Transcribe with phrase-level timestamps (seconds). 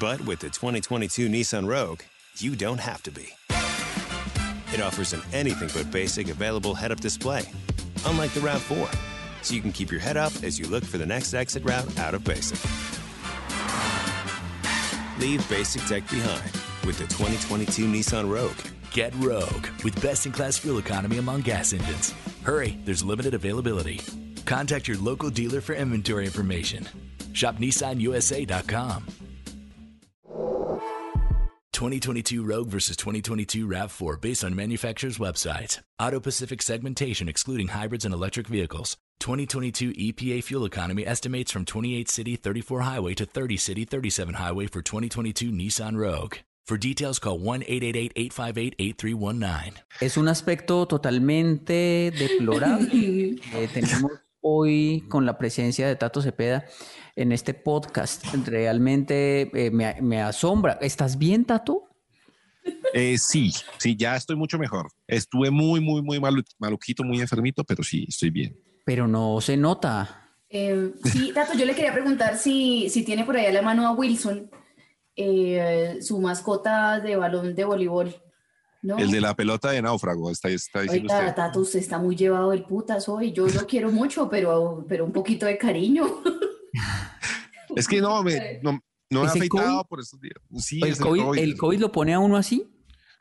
[0.00, 2.00] But with the 2022 Nissan Rogue,
[2.38, 3.28] you don't have to be.
[4.72, 7.42] It offers an anything but basic available head-up display,
[8.06, 8.96] unlike the RAV4,
[9.42, 11.98] so you can keep your head up as you look for the next exit route
[11.98, 12.60] out of basic.
[15.18, 16.52] Leave basic tech behind
[16.86, 18.56] with the 2022 Nissan Rogue.
[18.92, 22.14] Get Rogue with best in class fuel economy among gas engines.
[22.44, 24.00] Hurry, there's limited availability.
[24.44, 26.86] Contact your local dealer for inventory information.
[27.32, 29.27] Shop NissanUSA.com.
[31.78, 35.78] 2022 Rogue versus 2022 RAV4 based on manufacturer's website.
[36.00, 38.96] Auto Pacific segmentation excluding hybrids and electric vehicles.
[39.20, 44.66] 2022 EPA fuel economy estimates from 28 city 34 highway to 30 city 37 highway
[44.66, 46.38] for 2022 Nissan Rogue.
[46.66, 49.74] For details, call 1 888 858 8319.
[50.00, 56.64] Es un aspecto totalmente deplorable que tenemos hoy con la presencia de Tato Cepeda
[57.16, 58.24] en este podcast.
[58.46, 60.78] Realmente eh, me, me asombra.
[60.80, 61.84] ¿Estás bien, Tato?
[62.92, 64.90] Eh, sí, sí, ya estoy mucho mejor.
[65.06, 68.58] Estuve muy, muy, muy malu- maluquito, muy enfermito, pero sí, estoy bien.
[68.84, 70.24] Pero no se nota.
[70.50, 73.86] Eh, sí, Tato, yo le quería preguntar si, si tiene por ahí a la mano
[73.86, 74.50] a Wilson,
[75.16, 78.14] eh, su mascota de balón de voleibol.
[78.82, 78.96] ¿No?
[78.98, 81.34] El de la pelota de náufrago, está, está diciendo Oiga, usted.
[81.36, 83.32] Tato, usted está muy llevado del putas hoy.
[83.32, 86.06] Yo lo quiero mucho, pero, pero un poquito de cariño.
[87.76, 88.72] Es que no, me, no,
[89.10, 89.88] no me ha ¿Ese afeitado COVID?
[89.88, 90.34] por estos días.
[90.58, 92.66] Sí, ¿El es COVID, ¿El COVID lo pone a uno así?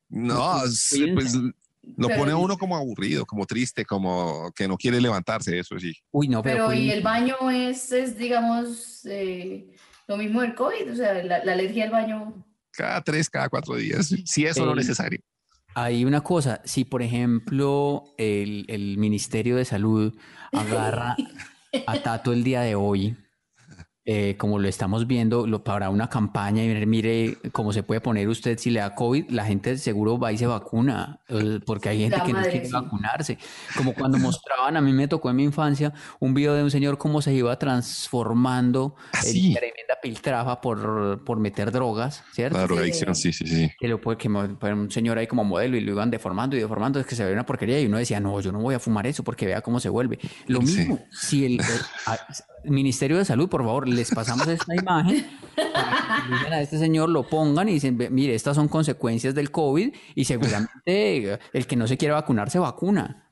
[0.10, 4.78] No, sí, pues lo Pero- pone a uno como aburrido, como triste, como que no
[4.78, 5.94] quiere levantarse, eso sí.
[6.12, 9.76] Uy, no, pero, Pero y el baño es, es digamos, eh,
[10.08, 12.46] lo mismo del COVID, o sea, la, la alergia al baño.
[12.72, 15.20] Cada tres, cada cuatro días, si eso no es El- necesario.
[15.80, 20.12] Hay una cosa, si por ejemplo el, el Ministerio de Salud
[20.52, 21.16] agarra
[21.86, 23.16] a Tato el día de hoy,
[24.10, 28.00] eh, como lo estamos viendo, lo, para una campaña y ver, mire cómo se puede
[28.00, 31.20] poner usted si le da COVID, la gente seguro va y se vacuna,
[31.66, 32.72] porque hay gente La que no quiere sí.
[32.72, 33.38] vacunarse.
[33.76, 35.92] Como cuando mostraban, a mí me tocó en mi infancia
[36.22, 39.54] un video de un señor cómo se iba transformando Ah, en sí.
[39.54, 42.58] tremenda piltrafa por, por meter drogas, ¿cierto?
[42.58, 43.70] La drogadicción, sí, sí, sí.
[43.78, 46.60] que lo puede que poner un señor ahí como modelo y lo iban deformando y
[46.62, 48.80] deformando, es que se ve una porquería y uno decía, no, yo no voy a
[48.80, 50.18] fumar eso porque vea cómo se vuelve.
[50.48, 50.78] Lo Sí.
[50.78, 51.62] mismo, si el, el-
[52.06, 52.18] a-
[52.64, 55.26] el Ministerio de Salud, por favor, les pasamos esta imagen
[55.56, 59.52] para que a este señor, lo pongan y dicen, "Ve, mire, estas son consecuencias del
[59.52, 63.24] COVID y seguramente el que no se quiere vacunar se vacuna.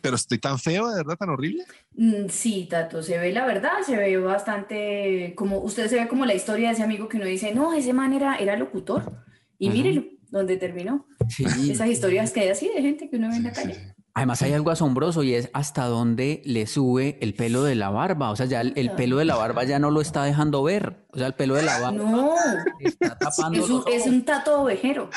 [0.00, 1.64] Pero estoy tan feo, de verdad, tan horrible.
[1.96, 6.26] Mm, Sí, Tato, se ve la verdad, se ve bastante, como usted se ve como
[6.26, 9.12] la historia de ese amigo que uno dice, no, ese man era, era locutor.
[9.58, 11.06] Y mírelo, donde terminó.
[11.28, 11.44] Sí.
[11.70, 13.93] Esas historias que hay así de gente que uno ve en la Sí, calle.
[14.14, 14.20] Sí.
[14.20, 18.30] Además hay algo asombroso y es hasta dónde le sube el pelo de la barba.
[18.30, 21.04] O sea, ya el, el pelo de la barba ya no lo está dejando ver.
[21.12, 22.34] O sea, el pelo de la barba No,
[22.78, 24.12] está tapando es un, los es ojos.
[24.12, 25.10] un tato ovejero.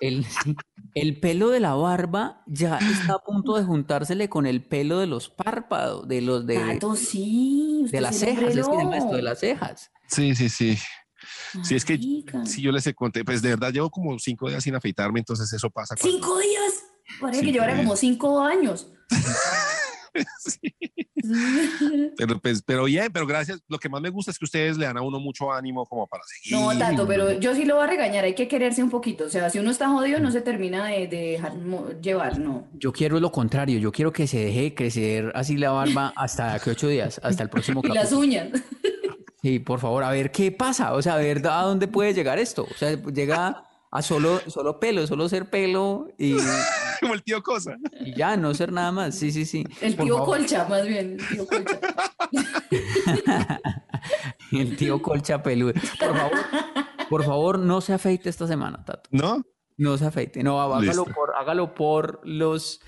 [0.00, 0.24] El,
[0.94, 5.06] el pelo de la barba ya está a punto de juntársele con el pelo de
[5.08, 7.80] los párpados, de los de, Tato, sí.
[7.84, 8.44] usted de las es cejas.
[8.56, 9.90] Es que se llama esto, de las cejas.
[10.06, 10.78] Sí, sí, sí.
[11.64, 11.98] Sí, es que
[12.44, 15.68] si yo les conté, pues de verdad llevo como cinco días sin afeitarme, entonces eso
[15.68, 15.96] pasa.
[15.96, 16.72] cuando- ¿Cinco días?
[17.20, 18.88] Parece que llevara como cinco años.
[20.40, 20.58] Sí.
[22.16, 23.60] Pero, pues, pero bien, pero gracias.
[23.68, 26.06] Lo que más me gusta es que ustedes le dan a uno mucho ánimo como
[26.06, 26.58] para seguir.
[26.58, 29.24] No, Tato, pero yo sí lo voy a regañar, hay que quererse un poquito.
[29.24, 31.52] O sea, si uno está jodido, no se termina de, de dejar
[32.00, 32.66] llevar, no.
[32.72, 33.78] Yo quiero lo contrario.
[33.78, 37.50] Yo quiero que se deje crecer así la barba hasta que ocho días, hasta el
[37.50, 38.20] próximo Y las capítulo.
[38.20, 38.48] uñas.
[39.42, 40.94] Sí, por favor, a ver qué pasa.
[40.94, 42.66] O sea, a ver a dónde puede llegar esto.
[42.70, 46.36] O sea, llega a solo, solo pelo, solo ser pelo y,
[47.00, 47.76] como el tío Cosa.
[48.00, 49.14] y ya, no ser nada más.
[49.14, 49.64] Sí, sí, sí.
[49.80, 50.38] El Por tío favor.
[50.38, 51.16] Colcha, más bien.
[51.18, 51.80] El tío Colcha.
[54.52, 55.72] El tío Colcha peludo.
[55.98, 56.38] Por favor,
[57.10, 59.08] por favor, no se afeite esta semana, Tato.
[59.12, 59.42] ¿No?
[59.76, 60.42] No se afeite.
[60.42, 62.80] No, hágalo por, hágalo por los,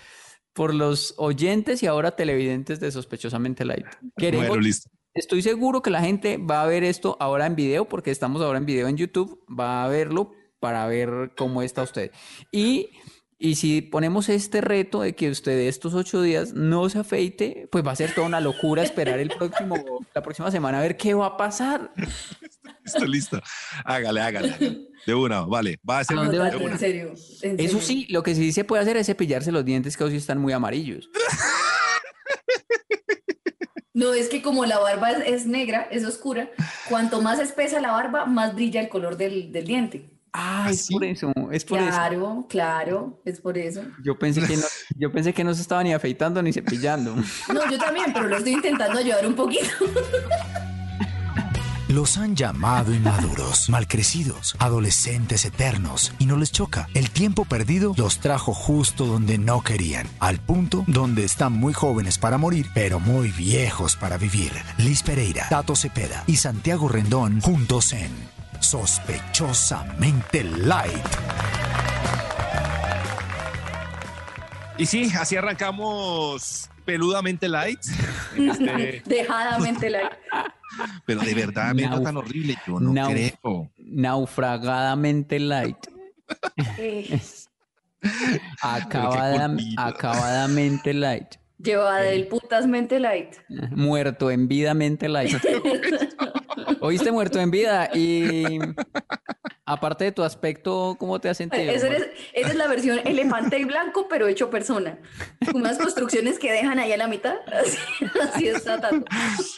[0.53, 3.87] por los oyentes y ahora televidentes de Sospechosamente Light.
[4.17, 4.91] Queremos, Bueno, listo.
[5.14, 8.58] estoy seguro que la gente va a ver esto ahora en video, porque estamos ahora
[8.58, 12.11] en video en YouTube, va a verlo para ver cómo está usted.
[12.53, 12.91] Y,
[13.43, 17.83] Y si ponemos este reto de que usted estos ocho días no se afeite, pues
[17.87, 19.77] va a ser toda una locura esperar el próximo,
[20.15, 21.91] la próxima semana a ver qué va a pasar.
[22.85, 23.41] Listo, listo.
[23.87, 24.51] Hágale, hágale.
[24.53, 24.89] hágale.
[25.07, 25.79] De una, vale.
[25.89, 26.51] Va a ser ¿A dónde va?
[26.51, 27.15] de En serio.
[27.41, 27.81] en Eso serio.
[27.81, 30.53] sí, lo que sí se puede hacer es cepillarse los dientes que hoy están muy
[30.53, 31.09] amarillos.
[33.93, 36.51] No, es que como la barba es, es negra, es oscura,
[36.89, 40.19] cuanto más espesa la barba, más brilla el color del, del diente.
[40.32, 40.94] Ah, es ¿sí?
[40.94, 41.88] por eso, es por eso.
[41.88, 43.82] Claro, claro, es por eso.
[44.05, 44.62] Yo pensé que no,
[44.97, 47.17] yo pensé que no se estaba ni afeitando ni cepillando.
[47.53, 49.67] No, yo también, pero lo estoy intentando ayudar un poquito.
[51.88, 56.87] Los han llamado inmaduros, malcrecidos, adolescentes eternos, y no les choca.
[56.94, 62.17] El tiempo perdido los trajo justo donde no querían, al punto donde están muy jóvenes
[62.17, 64.53] para morir, pero muy viejos para vivir.
[64.79, 68.12] Liz Pereira, Tato Cepeda y Santiago Rendón juntos en
[68.61, 71.05] Sospechosamente Light.
[74.79, 77.81] Y sí, así arrancamos peludamente light.
[78.37, 80.17] Este, Dejadamente la.
[81.05, 82.57] pero de verdad, me Nau- tan horrible.
[82.65, 83.71] Yo no creo.
[83.77, 85.77] Naufragadamente light.
[86.79, 87.21] eh,
[88.63, 91.35] Acabada- acabadamente light.
[91.62, 93.35] Llevada del putasmente light.
[93.71, 95.37] Muerto en vida mente light.
[96.81, 98.59] Oíste muerto en vida y
[99.67, 101.71] aparte de tu aspecto, ¿cómo te has sentido?
[101.71, 104.99] Esa es, esa es la versión elefante y blanco, pero hecho persona.
[105.45, 107.37] Con unas construcciones que dejan ahí a la mitad.
[107.53, 107.79] Así,
[108.23, 109.05] así está Tato.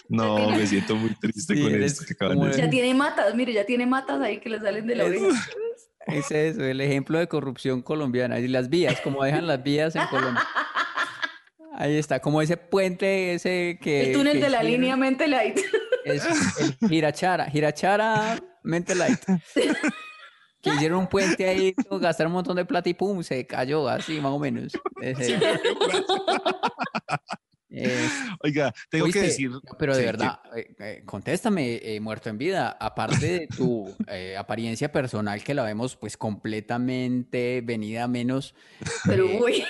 [0.09, 3.35] No, me siento muy triste Sí, con eres esto que acaban de Ya tiene matas,
[3.35, 5.27] mire, ya tiene matas ahí que le salen de la oreja.
[6.07, 8.39] Es eso, el ejemplo de corrupción colombiana.
[8.41, 10.43] Y las vías, como dejan las vías en Colombia.
[11.83, 14.03] Ahí está, como ese puente, ese que...
[14.07, 15.59] El túnel que de la línea mente light.
[16.05, 16.25] Es
[16.61, 19.19] el Girachara, Girachara Mente Light.
[20.63, 24.21] Que hicieron un puente ahí, gastaron un montón de plata y pum, se cayó así
[24.21, 24.73] más o menos.
[25.01, 25.41] Ese-
[27.75, 28.07] Eh,
[28.45, 29.21] Oiga, tengo ¿oíste?
[29.21, 29.51] que decir.
[29.79, 34.37] Pero de sí, verdad, eh, eh, contéstame, eh, muerto en vida, aparte de tu eh,
[34.39, 38.55] apariencia personal que la vemos pues completamente venida a menos,
[39.07, 39.65] Pero eh, uy,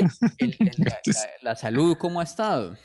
[0.38, 2.76] el- el- la, la- la salud, ¿cómo ha estado?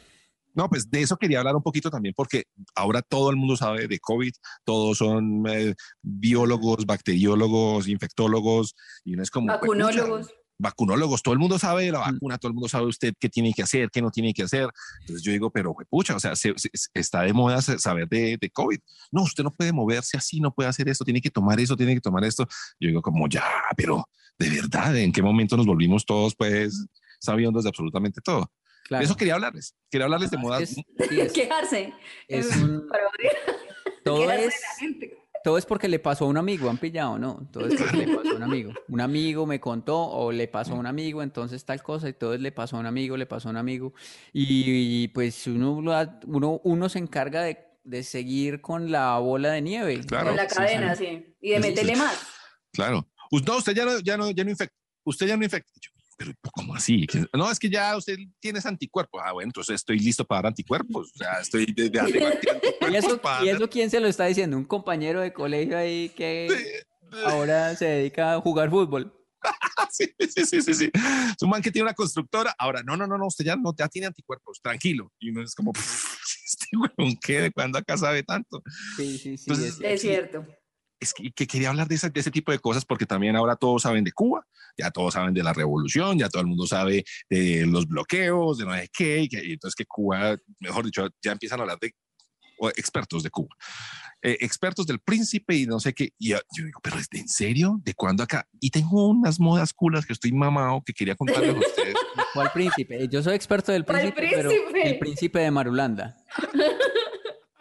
[0.54, 2.46] No, pues de eso quería hablar un poquito también, porque
[2.76, 4.32] ahora todo el mundo sabe de COVID,
[4.64, 8.74] todos son eh, biólogos, bacteriólogos, infectólogos,
[9.04, 9.48] y no es como...
[9.48, 10.28] pues, vacunólogos.
[10.28, 13.28] pucha, Vacunólogos, todo el mundo sabe de la vacuna, todo el mundo sabe usted qué
[13.28, 14.70] tiene que hacer, qué no tiene que hacer.
[15.02, 18.38] Entonces yo digo, pero pucha, o sea, se- se- está de moda sa- saber de,
[18.40, 18.80] de COVID.
[19.12, 21.94] No, usted no puede moverse así, no puede hacer esto, tiene que tomar eso, tiene
[21.94, 22.48] que tomar esto.
[22.80, 23.44] Yo digo, como ya,
[23.76, 24.06] pero
[24.40, 26.86] de verdad, ¿en qué momento nos volvimos todos, pues,
[27.20, 28.52] sabiendo de absolutamente todo?
[28.86, 29.00] Claro.
[29.02, 29.76] De eso quería hablarles.
[29.90, 30.60] Quería hablarles de modas.
[30.60, 31.94] que es- sí, es- Quejarse.
[32.28, 32.88] es un-
[34.04, 34.54] todo es,
[35.44, 37.48] todo es porque le pasó a un amigo, han pillado, ¿no?
[37.52, 38.74] Todo es porque le pasó a un amigo.
[38.90, 42.34] Un amigo me contó o le pasó a un amigo, entonces tal cosa y todo
[42.34, 43.94] es le pasó a un amigo, le pasó a un amigo.
[44.34, 49.52] Y, pues uno, lo ha- uno, uno se encarga de, de seguir con la bola
[49.52, 50.02] de nieve.
[50.06, 50.28] Claro.
[50.28, 51.06] Con la sí, cadena, sí.
[51.06, 51.36] sí.
[51.42, 52.00] Y de meterle sí.
[52.02, 52.28] más.
[52.72, 53.08] Claro.
[53.32, 54.76] No, usted ya no, ya no, ya no infecta.
[55.04, 55.72] Usted ya no infecta.
[55.82, 57.06] Yo, pero ¿cómo así?
[57.08, 59.22] ¿Qué- No, es que ya usted tiene anticuerpos.
[59.24, 61.12] Ah, bueno, entonces estoy listo para dar anticuerpos.
[61.14, 64.00] O sea, estoy de, de arriba aquí, ¿Y anticuerpos eso, para ¿Y eso quién se
[64.00, 64.58] lo está diciendo?
[64.58, 66.48] Un compañero de colegio ahí que
[67.12, 69.12] Sí, ahora se dedica a jugar fútbol.
[69.92, 70.92] sí, sí, sí, sí, sí.
[70.94, 72.56] Es un man que tiene una constructora.
[72.58, 75.12] Ahora, no, no, no, no, usted ya no, ya tiene anticuerpos, tranquilo.
[75.20, 75.72] Y uno es como,
[76.46, 77.42] este huevón, ¿qué?
[77.42, 78.64] ¿De cuándo acá sabe tanto?
[78.98, 79.44] Sí, sí, sí.
[79.48, 80.46] Entonces, es- Es cierto.
[81.00, 83.56] Es que, que quería hablar de ese, de ese tipo de cosas porque también ahora
[83.56, 84.46] todos saben de Cuba,
[84.78, 88.66] ya todos saben de la revolución, ya todo el mundo sabe de los bloqueos, de
[88.66, 91.80] no sé qué, y, que, y entonces que Cuba, mejor dicho, ya empiezan a hablar
[91.80, 91.94] de
[92.58, 93.54] o expertos de Cuba,
[94.22, 96.14] eh, expertos del príncipe y no sé qué.
[96.18, 97.80] Y yo yo digo, pero ¿es de en serio?
[97.84, 98.48] ¿De cuándo acá?
[98.60, 101.96] Y tengo unas modas culas que estoy mamado que quería contarles a ustedes.
[102.34, 103.08] ¿Cuál príncipe?
[103.10, 104.90] Yo soy experto del ¿Cuál príncipe, pero príncipe?
[104.90, 106.16] el príncipe de Marulanda.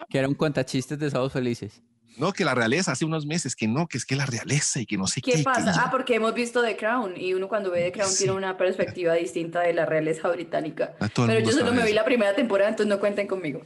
[0.08, 1.82] que era un cuentachistes de sábados felices.
[2.16, 4.86] No, que la realeza hace unos meses, que no, que es que la realeza y
[4.86, 5.32] que no sé qué.
[5.32, 5.72] ¿Qué que pasa?
[5.84, 8.18] Ah, porque hemos visto The Crown y uno cuando ve The Crown Sí.
[8.24, 10.94] tiene una perspectiva distinta de la realeza británica.
[11.00, 13.62] Ah, Pero yo solo me vi la primera temporada, entonces no cuenten conmigo.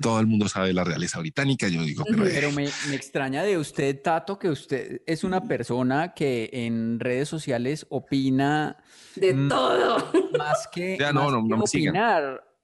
[0.00, 1.68] Todo el mundo sabe de la realeza británica.
[1.68, 6.14] Yo digo, pero, Pero me, me extraña de usted, Tato, que usted es una persona
[6.14, 8.76] que en redes sociales opina
[9.14, 10.10] De todo.
[10.36, 11.94] más que, Ya, no, más no, que no me sigan.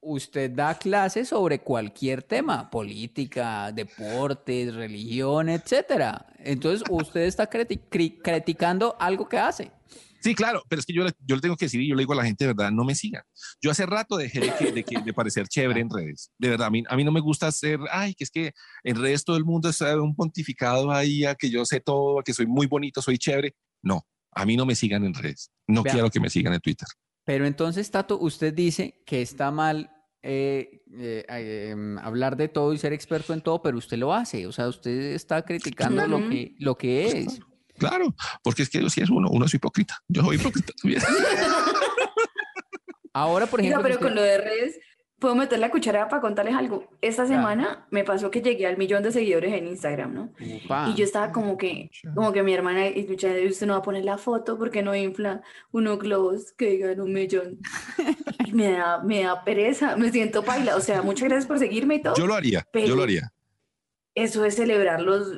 [0.03, 6.27] Usted da clases sobre cualquier tema, política, deportes, religión, etcétera.
[6.39, 9.71] Entonces, usted está criti- cri- criticando algo que hace.
[10.23, 12.03] Sí, claro, pero es que yo le, yo le tengo que decir y yo le
[12.03, 13.23] digo a la gente de verdad, no me sigan.
[13.63, 16.31] Yo hace rato dejé de, que- de, que- de parecer chévere en redes.
[16.39, 18.53] De verdad, a mí, a mí no me gusta hacer, ay, que es que
[18.85, 22.23] en redes todo el mundo es un pontificado ahí, a que yo sé todo, a
[22.23, 23.55] que soy muy bonito, soy chévere.
[23.83, 25.51] No, A mí no me sigan en redes.
[25.67, 26.87] No quiero que me sigan en Twitter.
[27.25, 29.91] Pero entonces, Tato, usted dice que está mal
[30.23, 34.13] eh, eh, eh, em, hablar de todo y ser experto en todo, pero usted lo
[34.13, 34.47] hace.
[34.47, 37.41] O sea, usted está criticando lo que, lo que es.
[37.79, 39.97] Claro, porque es que si es uno, uno es hipócrita.
[40.09, 41.03] Yo soy hipócrita también.
[43.13, 44.79] Ahora, por ejemplo, pero usted- con lo de redes,
[45.21, 46.89] puedo meter la cuchara para contarles algo.
[47.01, 50.33] Esta semana me pasó que llegué al millón de seguidores en Instagram, ¿no?
[50.65, 50.89] Upa.
[50.91, 53.83] Y yo estaba como que, como que mi hermana, y escucha, usted no va a
[53.83, 57.59] poner la foto porque no infla unos globos que digan un millón.
[58.47, 60.75] Y me da, me da pereza, me siento paila.
[60.75, 62.15] O sea, muchas gracias por seguirme y todo.
[62.17, 63.31] Yo lo haría, yo Pero- lo haría.
[64.17, 65.29] Eso es celebrar los,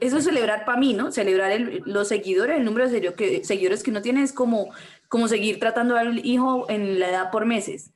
[0.00, 1.10] eso es celebrar para mí, ¿no?
[1.10, 4.68] Celebrar el- los seguidores, el número de seguidores que uno tiene es como,
[5.08, 7.92] como seguir tratando al hijo en la edad por meses.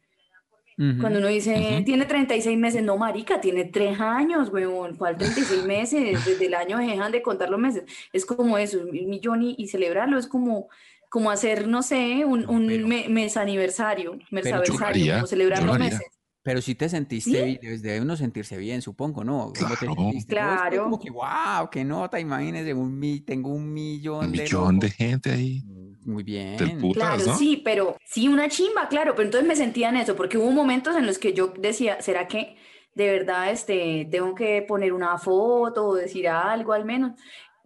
[0.76, 1.85] Cuando uno dice, Ujú.
[1.85, 6.25] tiene 36 meses, no, marica, tiene 3 años, huevón, ¿cuál 36 meses?
[6.25, 7.85] Desde el año dejan de contar los meses.
[8.12, 10.69] Es como eso, un millón y, y celebrarlo es como,
[11.09, 15.76] como hacer, no sé, un, un Pero- me- mes aniversario, mesaversario, haría, como celebrar los
[15.76, 15.90] haría.
[15.90, 16.07] meses.
[16.43, 17.59] Pero si te sentiste ¿Sí?
[17.62, 19.52] bien, debe uno sentirse bien, supongo, ¿no?
[19.59, 19.95] ¿Cómo te Claro.
[19.95, 20.35] sentiste?
[20.35, 20.83] Claro.
[20.85, 24.90] Como que, wow, qué nota, imagínese, un mi- tengo un millón Un de millón de
[24.90, 25.62] gente ahí.
[26.04, 26.56] Muy bien.
[26.56, 27.37] Del putas, Claro, ¿no?
[27.38, 30.96] sí, pero sí, una chimba, claro, pero entonces me sentía en eso, porque hubo momentos
[30.96, 32.56] en los que yo decía, ¿será que
[32.94, 37.12] de verdad este, tengo que poner una foto o decir algo al menos?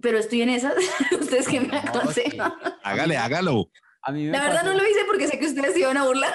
[0.01, 0.75] Pero estoy en esas,
[1.21, 2.53] ustedes que me No, aconsejan.
[2.85, 3.69] Hágale, hágalo.
[4.03, 5.97] A mí me La verdad pasó- no lo hice porque sé que ustedes se iban
[5.97, 6.33] a burlar.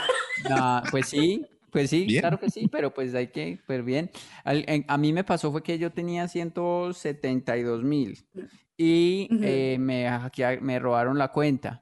[0.91, 2.19] Pues sí, pues sí, Bien.
[2.21, 4.11] claro que sí, pero pues hay que, pero bien.
[4.43, 8.19] Al- en- a mí me pasó fue que yo tenía 172 mil
[8.77, 9.41] y Ujú.
[9.43, 10.09] eh, me,
[10.61, 11.81] me robaron la cuenta.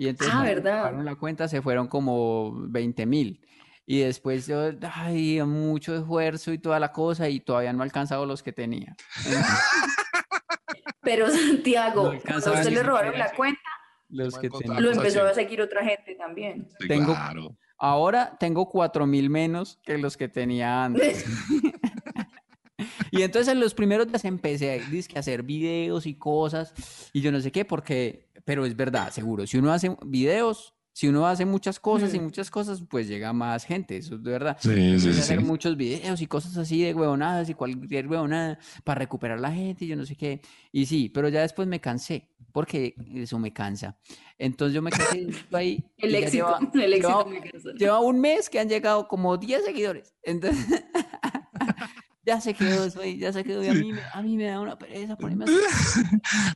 [0.00, 3.46] Y entonces Ah, robaron la cuenta se fueron como 20 mil.
[3.84, 8.24] Y después yo, ay, mucho esfuerzo y toda la cosa y todavía no he alcanzado
[8.24, 8.96] los que tenía.
[11.02, 13.60] Pero No Santiago, cuando a usted le robaron la cuenta,
[14.08, 14.80] Los que tenía.
[14.80, 16.66] lo empezó a seguir otra gente también.
[16.80, 17.56] Sí, Tengo- Claro.
[17.78, 21.26] Ahora tengo cuatro mil menos que los que tenía antes.
[23.12, 24.80] Y entonces en los primeros días empecé
[25.14, 26.72] a hacer videos y cosas
[27.12, 31.06] y yo no sé qué, porque, pero es verdad, seguro, si uno hace videos, si
[31.08, 32.24] uno hace muchas cosas y Mm.
[32.24, 34.56] muchas cosas, pues llega más gente, eso es de verdad.
[34.60, 35.20] Sí, sí, sí.
[35.20, 39.84] hacer muchos videos y cosas así de huevonadas y cualquier huevonada para recuperar la gente
[39.84, 40.40] y yo no sé qué.
[40.72, 43.96] Y sí, pero ya después me cansé, porque eso me cansa.
[44.36, 45.84] Entonces yo me cansé ahí.
[45.96, 47.68] El éxito, lleva- el éxito lleva- me cansa.
[47.78, 50.14] Lleva un mes que han llegado como 10 seguidores.
[50.24, 50.66] Entonces,
[52.22, 53.62] ya se quedó ahí, ya se quedó.
[53.64, 55.54] Y a mí, me- a mí me da una pereza ponerme así.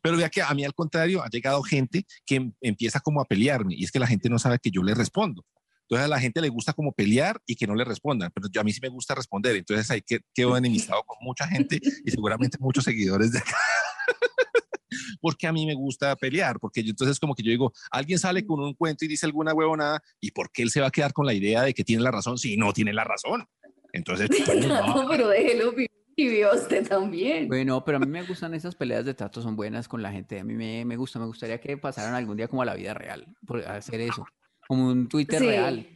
[0.03, 3.25] Pero vea que a mí al contrario ha llegado gente que em- empieza como a
[3.25, 5.45] pelearme y es que la gente no sabe que yo le respondo.
[5.83, 8.61] Entonces a la gente le gusta como pelear y que no le respondan, pero yo,
[8.61, 9.55] a mí sí me gusta responder.
[9.57, 13.57] Entonces ahí que, quedo enemistado con mucha gente y seguramente muchos seguidores de acá.
[15.21, 18.45] porque a mí me gusta pelear, porque yo, entonces como que yo digo, alguien sale
[18.47, 21.13] con un cuento y dice alguna huevonada y por qué él se va a quedar
[21.13, 23.47] con la idea de que tiene la razón si no tiene la razón.
[23.95, 24.95] Entonces, pues, no.
[25.03, 27.49] No, pero déjelo vivir y usted también.
[27.49, 30.39] Bueno, pero a mí me gustan esas peleas de trato, son buenas con la gente.
[30.41, 32.93] A mí me, me gusta, me gustaría que pasaran algún día como a la vida
[32.95, 34.25] real, por hacer eso,
[34.69, 35.47] como un Twitter Sí.
[35.47, 35.87] real.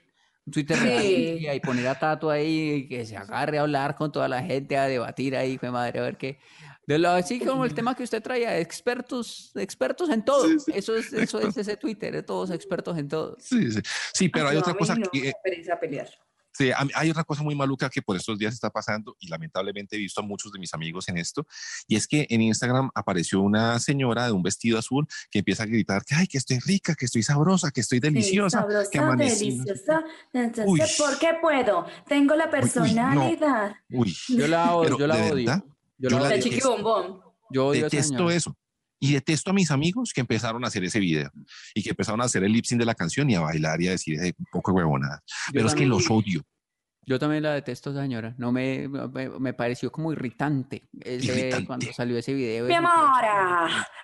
[0.46, 1.38] Un Twitter real Sí.
[1.40, 4.42] y, y poner a Tato ahí y que se agarre a hablar con toda la
[4.42, 6.38] gente, a debatir ahí, fue madre, a ver qué.
[6.86, 10.48] De lo, así como el tema que usted traía, expertos, expertos en todo.
[10.48, 13.36] Sí, sí, Eso es, eso es ese Twitter, todos expertos en todo.
[13.38, 13.80] Sí, sí.
[14.14, 16.08] Sí, pero hay No, otra a mí cosa no que, me pelear.
[16.52, 19.98] Sí, hay otra cosa muy maluca que por estos días está pasando y lamentablemente he
[19.98, 21.46] visto a muchos de mis amigos en esto
[21.86, 25.66] y es que en Instagram apareció una señora de un vestido azul que empieza a
[25.66, 29.12] gritar que ay que estoy rica, que estoy sabrosa, que estoy deliciosa, Sí, que sabrosa,
[29.12, 29.50] amanecí.
[29.50, 30.04] deliciosa.
[30.32, 30.80] Entonces, Uy.
[30.98, 31.86] ¿por qué puedo?
[32.08, 32.50] Tengo la uy, no.
[32.50, 33.76] personalidad.
[33.90, 35.46] Uy, Yo la odio, Pero, yo la ¿de odio.
[35.46, 35.64] verdad?
[35.98, 36.42] Yo Yo la la La odio.
[36.42, 36.70] chiqui detesto.
[36.82, 37.20] bombón.
[37.50, 38.34] Yo odio a esa detesto señora.
[38.34, 38.56] eso.
[39.00, 41.30] Y detesto a mis amigos que empezaron a hacer ese video
[41.74, 43.88] y que empezaron a hacer el lip sync de la canción y a bailar y
[43.88, 45.22] a decir un poco de huevonada.
[45.48, 46.42] Yo Pero es que también- los odio.
[47.06, 48.34] Yo también la detesto señora.
[48.36, 51.66] No me, me, me pareció como irritante, ese- Irritante.
[51.66, 52.66] cuando salió ese video.
[52.66, 52.90] Mi amor,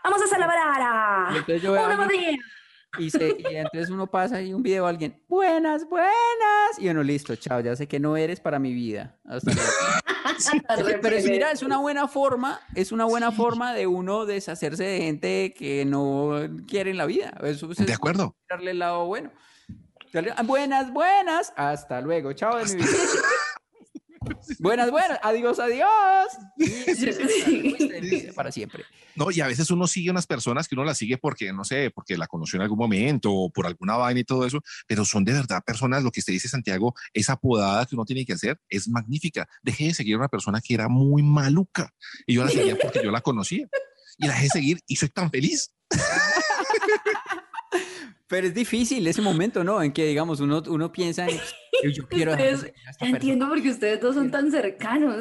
[0.04, 1.28] vamos a celebrar.
[1.36, 2.38] entonces yo veo a Un nuevo día.
[2.98, 6.10] Y, se- y entonces uno pasa y un video a alguien, buenas, buenas.
[6.78, 9.16] Y uno, listo, chao, ya sé que no eres para mi vida.
[9.24, 9.70] Hasta luego.
[11.02, 14.98] Pero es- mira, es una buena forma, es una buena forma de uno deshacerse de
[15.00, 16.32] gente que no
[16.66, 17.34] quiere en la vida.
[17.42, 18.36] Eso pues, De es acuerdo.
[18.48, 19.30] darle el lado bueno.
[20.44, 21.52] Buenas, buenas.
[21.56, 22.32] Hasta luego.
[22.34, 22.86] Chao de mi vida.
[24.58, 25.18] Buenas, buenas.
[25.22, 26.28] Adiós, adiós.
[28.34, 28.84] Para siempre.
[29.14, 31.90] No, y a veces uno sigue unas personas que uno las sigue porque, no sé,
[31.90, 35.24] porque la conoció en algún momento o por alguna vaina y todo eso, pero son
[35.24, 38.58] de verdad personas, lo que usted dice, Santiago, esa podada que uno tiene que hacer
[38.68, 39.48] es magnífica.
[39.62, 41.92] Dejé de seguir a una persona que era muy maluca
[42.26, 43.68] y yo la seguía porque yo la conocía
[44.18, 45.72] y la dejé de seguir y soy tan feliz.
[48.26, 49.82] Pero es difícil ese momento, ¿no?
[49.82, 51.38] En que, digamos, uno, uno piensa en,
[51.92, 52.62] yo quiero Ustedes-
[53.00, 53.48] ya entiendo persona.
[53.48, 55.16] porque ustedes dos son tan cercanos.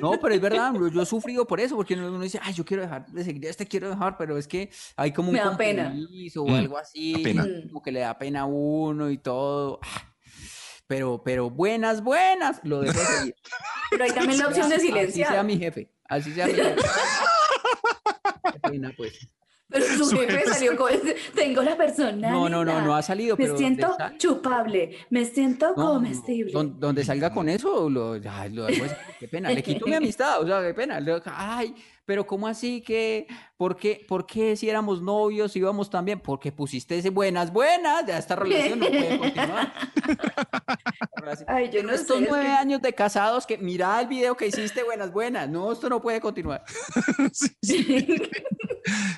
[0.00, 2.82] No, pero es verdad, yo he sufrido por eso, porque uno dice, ay, yo quiero
[2.82, 5.84] dejar de seguir este, quiero dejar, pero es que hay como un Me da pena.
[5.90, 7.46] compromiso o Mm, algo así, pena.
[7.68, 9.80] como que le da pena a uno y todo.
[10.86, 13.34] Pero, pero buenas, buenas, lo dejo de seguir.
[13.90, 15.44] Pero hay también la opción de Así sea silenciar.
[15.44, 16.76] mi jefe, así sea mi jefe.
[18.52, 19.28] Qué pena, pues.
[19.68, 22.30] Pero su jefe salió con ese, tengo la personalidad.
[22.30, 26.52] No, no, no, no ha salido, Me pero siento chupable, me siento No, no, comestible.
[26.52, 28.66] don- donde salga con eso, lo, ay, lo
[29.18, 31.00] qué pena, le quito mi amistad, o sea, qué pena.
[31.00, 36.04] le- ay, pero ¿cómo así que, por qué, por qué si éramos novios íbamos tan
[36.04, 36.20] bien?
[36.20, 39.72] Porque pusiste ese buenas, buenas, ya esta relación no puede continuar.
[41.48, 44.36] Ay, yo no Estos sé, es nueve que- años de casados que mira el video
[44.36, 45.48] que hiciste, buenas, buenas.
[45.48, 46.62] No, esto no puede continuar.
[47.32, 48.22] Sí, sí.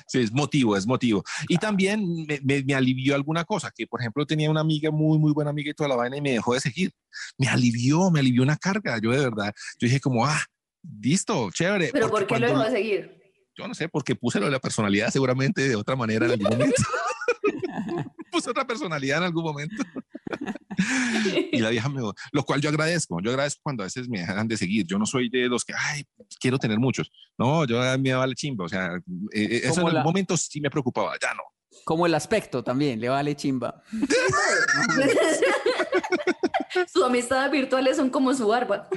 [0.07, 1.23] Sí, es motivo, es motivo.
[1.47, 5.17] Y también me, me- me alivió alguna cosa, que por ejemplo tenía una amiga, muy,
[5.19, 6.91] muy buena amiga y toda la vaina y me dejó de seguir.
[7.37, 8.97] Me alivió, me alivió una carga.
[9.01, 10.41] Yo de verdad, yo dije como, ah,
[11.01, 11.89] listo, chévere.
[11.93, 13.19] Pero ¿por qué lo dejó de seguir?
[13.57, 16.49] Yo no sé, porque puse lo de la personalidad seguramente de otra manera en algún
[16.49, 16.81] momento.
[18.31, 19.83] puse otra personalidad en algún momento.
[21.51, 22.01] y la vieja me...
[22.31, 23.19] Lo cual yo agradezco.
[23.21, 24.85] Yo agradezco cuando a veces me dejan de seguir.
[24.87, 26.03] Yo no soy de los que, ay,
[26.39, 27.11] quiero tener muchos.
[27.37, 28.65] No, yo me vale chimba.
[28.65, 28.99] O sea, eh,
[29.33, 31.13] eh, eso en la- momento sí me preocupaba.
[31.21, 31.43] Ya no.
[31.85, 33.83] Como el aspecto también, le vale chimba.
[36.91, 38.87] Sus amistades virtuales son como su barba.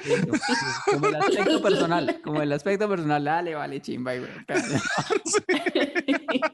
[0.90, 4.14] Como el aspecto personal, como el aspecto personal, dale, vale, chimba.
[4.14, 4.34] y bueno,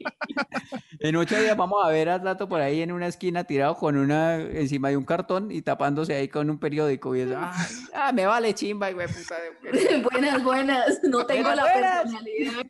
[0.99, 3.95] En ocho días vamos a ver a Tato por ahí en una esquina tirado con
[3.97, 7.55] una encima de un cartón y tapándose ahí con un periódico y eso, ah,
[7.93, 9.35] ah, me vale chimba, y güey, puta.
[10.11, 10.99] buenas, buenas.
[11.03, 12.01] No tengo Buenas, la buenas.
[12.01, 12.65] personalidad.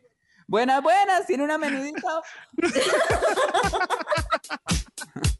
[0.46, 2.22] Buenas, buenas, tiene una menudita.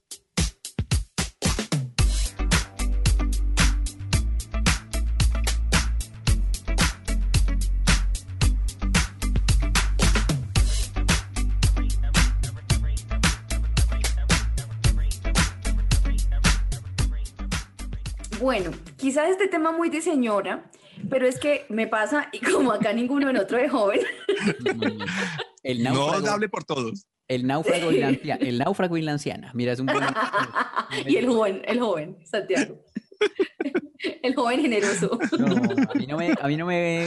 [18.41, 20.71] Bueno, quizás este tema muy de señora,
[21.09, 24.01] pero es que me pasa, y como acá ninguno en otro de joven,
[25.63, 27.07] El No náufrago, hable por todos.
[27.29, 29.51] el náufrago y la el náufrago y la anciana.
[29.55, 29.99] Mira, es un buen
[31.07, 32.79] y el joven, el joven, Santiago.
[34.23, 35.19] El joven generoso.
[35.39, 37.07] No, a mí no me, a mí no me,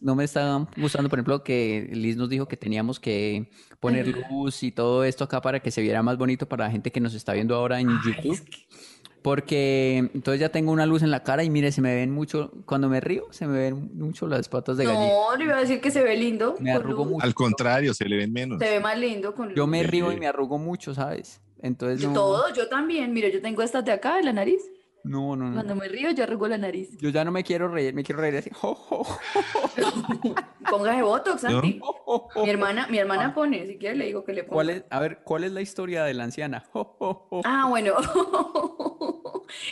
[0.00, 4.62] no me está gustando, por ejemplo, que Liz nos dijo que teníamos que poner luz
[4.62, 7.14] y todo esto acá para que se viera más bonito para la gente que nos
[7.14, 8.38] está viendo ahora en YouTube.
[9.22, 12.50] Porque entonces ya tengo una luz en la cara y mire, se me ven mucho,
[12.64, 15.08] cuando me río, se me ven mucho las patas de gallina.
[15.08, 16.54] No, le iba a decir que se ve lindo.
[16.58, 17.12] Me con arrugo luz.
[17.12, 17.24] mucho.
[17.26, 18.58] Al contrario, se le ven menos.
[18.58, 19.68] Se ve más lindo con Yo luz.
[19.68, 21.40] me río y me arrugo mucho, ¿sabes?
[21.62, 23.12] Entonces Yo no, Todo, yo también.
[23.12, 24.62] Mira, yo tengo estas de acá, de la nariz.
[25.04, 25.54] no, no, no.
[25.54, 26.96] Cuando me río, yo arrugo la nariz.
[26.98, 28.48] Yo ya no me quiero reír, me quiero reír así.
[28.54, 29.06] Jo, jo,
[30.70, 31.80] Póngase Botox, Santi.
[32.42, 34.54] Mi hermana, mi hermana pone, si quiere le digo que le ponga.
[34.54, 36.64] ¿Cuál es, a ver, ¿cuál es la historia de la anciana?
[36.72, 37.40] Jo, jo, jo.
[37.44, 37.94] Ah, bueno.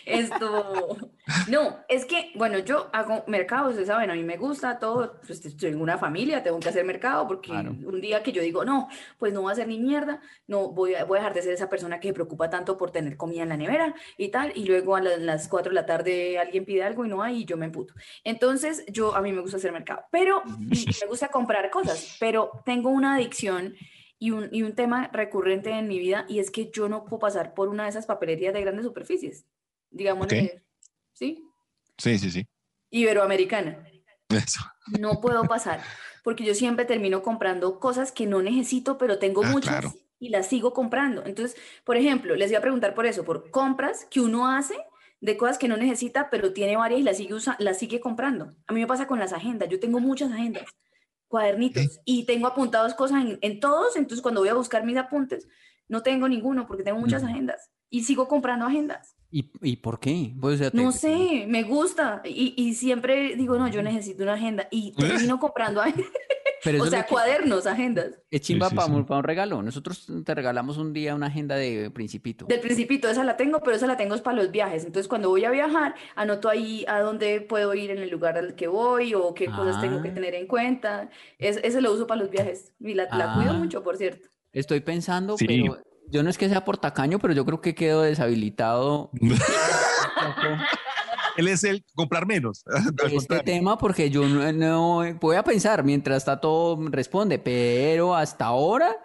[0.04, 0.96] Esto.
[1.48, 5.20] No, es que, bueno, yo hago mercado, ustedes saben, a mí me gusta todo.
[5.26, 7.70] Pues en una familia, tengo que hacer mercado porque Claro.
[7.70, 8.88] un día que yo digo, no,
[9.18, 11.52] pues no voy a hacer ni mierda, no voy a, voy a dejar de ser
[11.52, 14.52] esa persona que se preocupa tanto por tener comida en la nevera y tal.
[14.54, 17.42] Y luego a la- las 4 de la tarde alguien pide algo y no hay
[17.42, 17.94] y yo me emputo.
[18.24, 22.90] Entonces, yo, a mí me gusta hacer mercado, pero me gusta comprar cosas, pero tengo
[22.90, 23.74] una adicción
[24.18, 27.20] y un, y un tema recurrente en mi vida y es que yo no puedo
[27.20, 29.46] pasar por una de esas papelerías de grandes superficies,
[29.90, 30.32] digamos, Ok.
[31.12, 31.42] ¿sí?
[31.96, 32.46] Sí, sí, sí.
[32.90, 33.84] Iberoamericana.
[34.28, 34.60] Eso.
[34.98, 35.80] No puedo pasar
[36.22, 39.94] porque yo siempre termino comprando cosas que no necesito, pero tengo Ah, muchas claro.
[40.18, 41.24] y las sigo comprando.
[41.24, 44.74] Entonces, por ejemplo, les iba a preguntar por eso, por compras que uno hace
[45.20, 48.54] de cosas que no necesita, pero tiene varias y las sigue, usa- las sigue comprando.
[48.66, 49.68] A mí me pasa con las agendas.
[49.70, 50.64] Yo tengo muchas agendas,
[51.28, 53.96] cuadernitos, y tengo apuntados cosas en, en todos.
[53.96, 55.48] Entonces, cuando voy a buscar mis apuntes,
[55.88, 59.16] no tengo ninguno porque tengo muchas agendas y sigo comprando agendas.
[59.30, 60.32] ¿Y, y por qué?
[60.40, 64.22] Pues, o sea, te- No sé, me gusta y, y siempre digo, no, yo necesito
[64.22, 66.06] una agenda y termino comprando agendas.
[66.64, 68.18] Pero O sea, que- cuadernos, agendas.
[68.32, 68.92] es chimba Sí, sí, para, sí.
[69.08, 69.62] un regalo.
[69.62, 72.46] Nosotros te regalamos un día una agenda de Principito.
[72.46, 74.84] Del principito, esa la tengo, pero esa la tengo es para los viajes.
[74.84, 78.56] Entonces, cuando voy a viajar, anoto ahí a dónde puedo ir en el lugar al
[78.56, 80.14] que voy o qué cosas tengo que Ah.
[80.14, 81.10] tener en cuenta.
[81.38, 83.58] Es, ese lo uso para los viajes y la, la cuido Ah.
[83.58, 84.26] mucho, por cierto.
[84.52, 85.46] Estoy pensando, Sí.
[85.46, 85.78] pero
[86.10, 89.10] yo no es que sea por tacaño, pero yo creo que quedo deshabilitado
[91.36, 92.64] Él es el comprar menos.
[93.04, 93.44] Este contrario.
[93.44, 98.96] tema porque yo no, no- voy a pensar mientras Tato responde, pero hasta ahora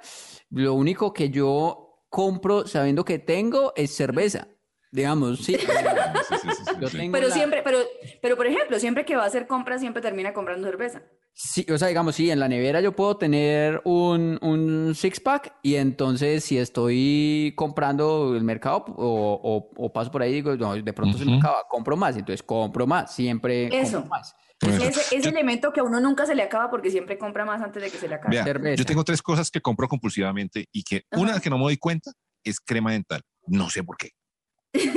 [0.50, 4.48] lo único que yo compro sabiendo que tengo es cerveza.
[4.92, 5.56] Digamos, sí.
[5.56, 6.98] Sí, sí, sí, sí, Yo sí.
[6.98, 7.80] tengo Pero la- siempre, pero,
[8.22, 11.04] pero por ejemplo, siempre que va a hacer compras, siempre termina comprando cerveza.
[11.36, 15.56] Sí, o sea, digamos, sí, en la nevera yo puedo tener un, un six pack
[15.64, 20.76] y entonces si estoy comprando el mercado o, o- o paso por ahí digo, no,
[20.76, 23.98] de pronto se me acaba, compro más, entonces compro más, siempre Eso.
[24.02, 24.36] compro más.
[24.62, 24.84] Eso.
[24.84, 27.82] Ese, ese elemento que a uno nunca se le acaba porque siempre compra más antes
[27.82, 28.42] de que se le acabe.
[28.44, 31.78] Vea, yo tengo tres cosas que compro compulsivamente y que una que no me doy
[31.78, 32.12] cuenta
[32.44, 33.22] es crema dental.
[33.48, 34.12] No sé por qué.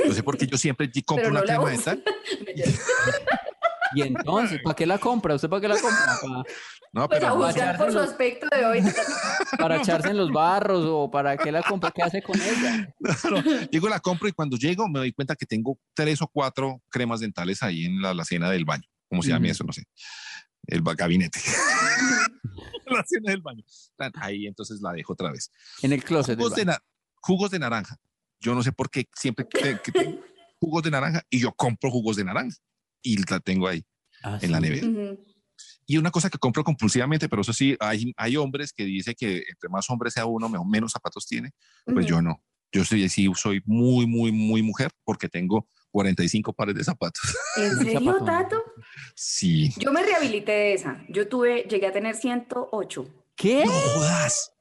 [0.07, 2.03] No sé por qué yo siempre compro no una la crema dental.
[3.95, 5.35] Y entonces, ¿para qué la compra?
[5.35, 6.05] ¿Usted para qué la compra?
[6.21, 6.43] ¿Para,
[6.93, 8.83] No, Pues a pero juzgar por su aspecto de hoy.
[9.59, 11.91] para echarse en los barros o para qué la compra?
[11.91, 12.93] ¿Qué hace con ella?
[12.99, 16.81] no, llego la compro y cuando llego me doy cuenta que tengo tres o cuatro
[16.89, 18.83] cremas dentales ahí en la alacena del baño.
[19.09, 19.63] ¿Cómo se llama eso?
[19.63, 19.83] No sé.
[20.65, 21.39] El ba- gabinete.
[22.85, 23.63] la alacena del baño.
[24.15, 25.51] Ahí entonces la dejo otra vez.
[25.81, 26.35] En el closet.
[26.37, 26.77] del Jugos de, baño.
[26.77, 26.83] na-
[27.21, 27.95] jugos de naranja.
[28.39, 30.19] Yo no sé por qué siempre que, que tengo
[30.59, 32.55] jugos de naranja y yo compro jugos de naranja
[33.13, 33.83] y la tengo ahí
[34.23, 34.63] Ah, en la sí.
[34.63, 34.87] nevera.
[34.87, 35.25] Ujú.
[35.85, 39.37] Y una cosa que compro compulsivamente, pero eso sí, hay, hay hombres que dicen que
[39.49, 41.51] entre más hombre sea uno, mejor- menos zapatos tiene.
[41.85, 42.15] Pues Ujú.
[42.15, 42.41] yo no.
[42.71, 47.21] Yo soy, sí, soy muy, muy, muy mujer porque tengo 45 pares de zapatos.
[47.55, 48.17] ¿En serio.
[48.25, 48.61] Tato?
[49.15, 49.71] Sí.
[49.77, 51.01] Yo me rehabilité de esa.
[51.09, 53.63] Yo tuve, llegué a tener 108 ¿Qué?
[53.65, 54.51] No jodas.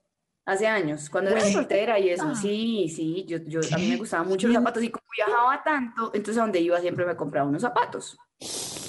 [0.47, 2.25] Hace años, cuando era soltera y eso.
[2.29, 2.35] Ah.
[2.35, 6.13] Sí, sí, yo, yo, a mí me gustaban mucho los zapatos y como viajaba tanto,
[6.15, 8.17] entonces a donde iba siempre me compraba unos zapatos.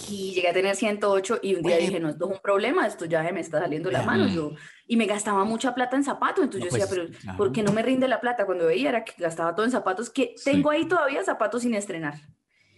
[0.09, 3.03] Y llegué a tener 108 y un día dije, no, esto es un problema, esto
[3.05, 4.27] ya me está saliendo la mano.
[4.27, 4.51] Yo,
[4.87, 7.37] y me gastaba mucha plata en zapatos, entonces No, yo pues, decía, pero claro.
[7.37, 8.45] ¿por qué no me rinde la plata?
[8.45, 10.51] Cuando veía era que gastaba todo en zapatos, que Sí.
[10.51, 12.13] tengo ahí todavía zapatos sin estrenar.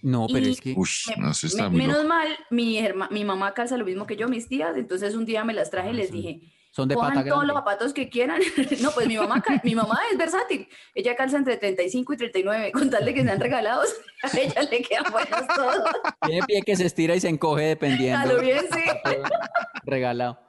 [0.02, 0.74] No, pero Y- es que...
[0.76, 2.08] Uy, Me- no, eso está me- muy menos loco.
[2.10, 5.44] mal, mi, herma- mi mamá calza lo mismo que yo, mis tías, entonces un día
[5.44, 8.40] me las traje y les dije, Son de pata todos los zapatos que quieran.
[8.82, 10.68] no, pues mi mamá, mi mamá es versátil.
[10.94, 13.90] Ella calza entre 35 y 39, con tal de que sean regalados,
[14.24, 15.90] a ella le quedan buenos todos.
[16.26, 18.20] Tiene pie que se estira y se encoge dependiendo.
[18.20, 18.84] A lo bien, sí.
[19.84, 20.40] Regalado.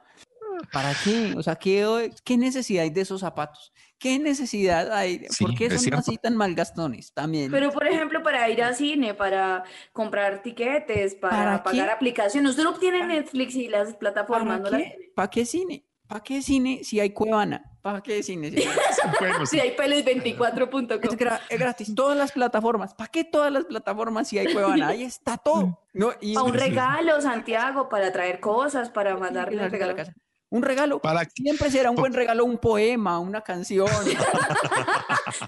[0.71, 1.33] ¿Para qué?
[1.35, 3.73] O sea, ¿qué, qué necesidad hay de esos zapatos?
[3.97, 5.25] ¿Qué necesidad hay?
[5.29, 5.99] Sí, ¿Por qué son cierto.
[5.99, 7.13] así tan malgastones?
[7.13, 7.51] También.
[7.51, 11.93] Pero, por ejemplo, para ir al cine, para comprar tiquetes, para, ¿Para pagar qué?
[11.93, 12.51] aplicaciones.
[12.51, 14.77] Usted no tiene Netflix y las plataformas, ¿Para ¿no?
[14.77, 15.11] las qué?
[15.15, 15.85] ¿Para qué cine?
[16.11, 17.63] ¿Para qué cine si hay Cuevana?
[17.81, 18.51] ¿Para qué cine?
[18.51, 18.67] si hay-.
[19.45, 21.17] Si hay Es, peles24.com.
[21.17, 21.95] gra- es gratis.
[21.95, 22.93] Todas las plataformas.
[22.93, 24.89] ¿Para qué todas las plataformas si hay Cuevana?
[24.89, 25.79] Ahí está todo.
[25.93, 29.95] No, y, A un regalo, Santiago, para traer cosas, para mandarle Regalo de la regalos.
[30.09, 30.13] casa.
[30.49, 30.99] Un regalo.
[30.99, 31.23] ¿Para?
[31.35, 33.87] Siempre será un buen regalo, un poema, una canción.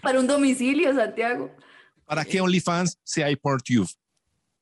[0.02, 1.52] Para un domicilio, Santiago.
[2.06, 3.90] ¿Para qué OnlyFans si hay PornTube?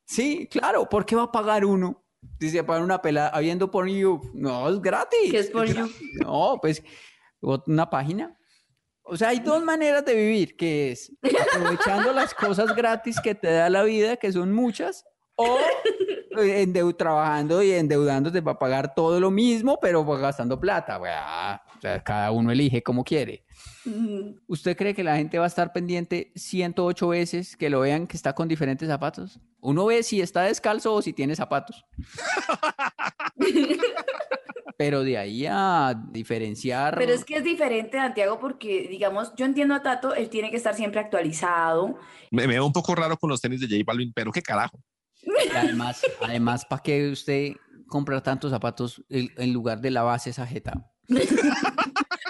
[0.06, 0.90] Sí, claro.
[0.90, 2.01] ¿Por qué va a pagar uno?
[2.40, 4.22] Dice, para una pelada, habiendo por you.
[4.34, 5.32] No, es gratis.
[5.32, 5.90] ¿Qué es por you?
[6.26, 6.84] No, pues
[7.42, 8.38] una página.
[9.04, 11.12] O sea, hay dos maneras de vivir, que es
[11.54, 15.06] aprovechando las cosas gratis que te da la vida, que son muchas,
[15.36, 15.58] o
[16.32, 20.98] endeu- trabajando y endeudándote para pagar todo lo mismo, pero pues gastando plata.
[20.98, 21.16] Bueno,
[21.78, 23.44] o sea, cada uno elige como quiere.
[24.48, 28.16] ¿Usted cree que la gente va a estar pendiente 108 veces que lo vean que
[28.16, 29.40] está con diferentes zapatos?
[29.60, 31.84] Uno ve si está descalzo o si tiene zapatos.
[34.78, 36.96] Pero de ahí a diferenciar.
[36.98, 40.58] Pero es que es diferente, Santiago, porque, digamos, yo entiendo a Tato, él tiene que
[40.58, 42.00] estar siempre actualizado.
[42.32, 44.80] Me, me veo un poco raro con los tenis de J Balvin, pero qué carajo.
[45.24, 47.54] Y además, además ¿para qué usted
[47.88, 50.88] compra tantos zapatos en, lugar de la base esa jeta?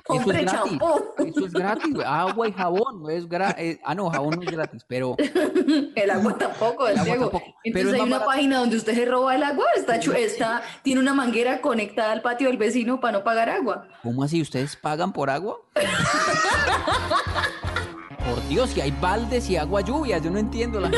[0.03, 0.59] Compre gratis.
[0.71, 0.85] champú.
[1.25, 1.95] Eso es gratis.
[2.05, 3.01] Agua y jabón.
[3.01, 5.15] no Es gra- eh, ah, no, jabón no es gratis, pero
[5.95, 8.25] El agua tampoco, El agua tampoco, pero Entonces es hay una barato.
[8.31, 12.47] página donde usted se roba el agua, está, está, tiene una manguera conectada al patio
[12.49, 13.87] del vecino para no pagar agua.
[14.03, 14.41] ¿cómo así?
[14.41, 15.57] ¿Ustedes pagan por agua?
[18.25, 20.89] Por Dios, si hay baldes y agua lluvia, yo no entiendo la.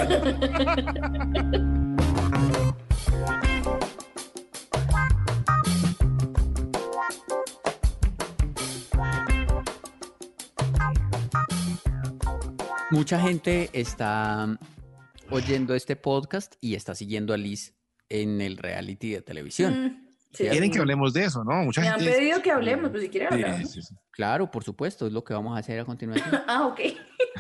[12.91, 14.59] Mucha gente está
[15.31, 17.73] oyendo este podcast y está siguiendo a Liz
[18.07, 19.86] en el reality de televisión.
[19.86, 20.02] Mm,
[20.34, 20.48] sí.
[20.48, 21.63] Quieren que hablemos de eso, ¿no?
[21.63, 23.65] Mucha Me han pedido que hablemos, pues si quieren hablar.
[23.65, 23.96] sí, sí.
[24.12, 26.30] Claro, por supuesto, es lo que vamos a hacer a continuación.
[26.48, 26.80] Ah, ok.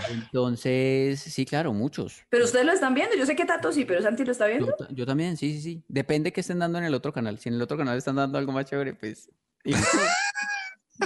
[0.09, 2.23] Entonces, sí, claro, muchos.
[2.29, 4.51] Pero ustedes lo están viendo, yo sé que Tato sí, pero Santi lo está Yo,
[4.57, 4.73] viendo.
[4.75, 5.83] ta- yo también, sí, sí, sí.
[5.87, 7.37] Depende que estén dando en el otro canal.
[7.39, 9.29] Si en el otro canal están dando algo más chévere, pues.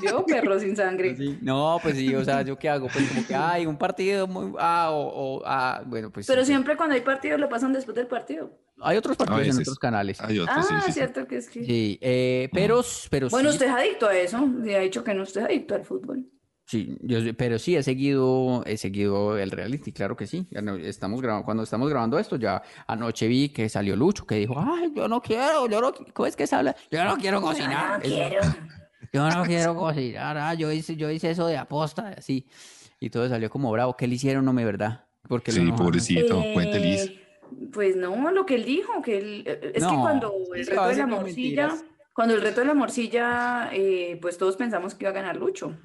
[0.04, 1.16] Yo, perro sin sangre.
[1.16, 1.38] sí.
[1.42, 2.88] No, pues sí, o sea, ¿yo qué hago?
[2.88, 4.54] Pues como que, ay, un partido muy.
[4.60, 6.28] Ah, o, o- ah, bueno, pues.
[6.28, 8.52] Pero sí, siempre cuando hay partido lo pasan después del partido.
[8.82, 10.20] Hay otros partidos en otros canales.
[10.22, 10.92] Hay otros, Ah, sí, sí, sí.
[10.94, 11.64] cierto que es que.
[11.64, 13.56] Sí, eh, pero, pero Bueno, sí.
[13.56, 14.46] usted es adicto a eso.
[14.66, 16.26] Y ha dicho que no usted es adicto al fútbol.
[16.66, 20.46] Sí, yo, pero sí he seguido, he seguido el reality, claro que sí.
[20.52, 24.56] Ya estamos grabando, cuando estamos grabando esto, ya anoche vi que salió Lucho, que dijo,
[24.60, 26.76] ay, yo no quiero, yo no, ¿cómo es que se habla?
[26.92, 28.00] Yo no quiero cocinar.
[28.00, 28.42] No quiero.
[29.14, 32.46] Yo no quiero cocinar, ah, yo hice, yo hice eso de aposta, así.
[33.00, 33.96] Y todo salió como bravo.
[33.96, 35.06] ¿Qué le hicieron, no me verdad?
[35.28, 37.06] Porque Sí, pobrecito, cuente Liz.
[37.06, 37.24] Eh,
[37.72, 40.96] Pues no, lo que él dijo, que él, eh, es que cuando el reto de
[40.98, 41.86] la morcilla, mentiras.
[42.14, 45.78] cuando el reto de la morcilla, eh, pues todos pensamos que iba a ganar Lucho.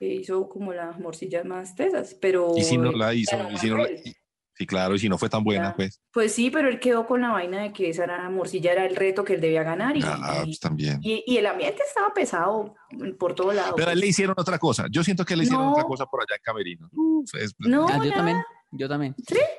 [0.00, 3.78] Hizo como las morcillas más tesas, pero Y si no la hizo, y si no
[3.78, 4.14] la- y-
[4.56, 5.76] sí, claro, y si no fue tan buena, Ya.
[5.76, 6.00] pues.
[6.12, 8.96] Pues sí, pero él quedó con la vaina de que esa era, morcilla era el
[8.96, 10.98] reto que él debía ganar y, Ah, pues también.
[11.02, 12.74] y- y el ambiente estaba pesado
[13.18, 13.74] por todos lados.
[13.76, 14.86] Pero a él le hicieron otra cosa.
[14.90, 15.72] Yo siento que le hicieron No.
[15.72, 16.88] otra cosa por allá en Camerino.
[16.92, 18.14] Uf, es- No, Ah, yo nada.
[18.14, 19.14] también, yo también.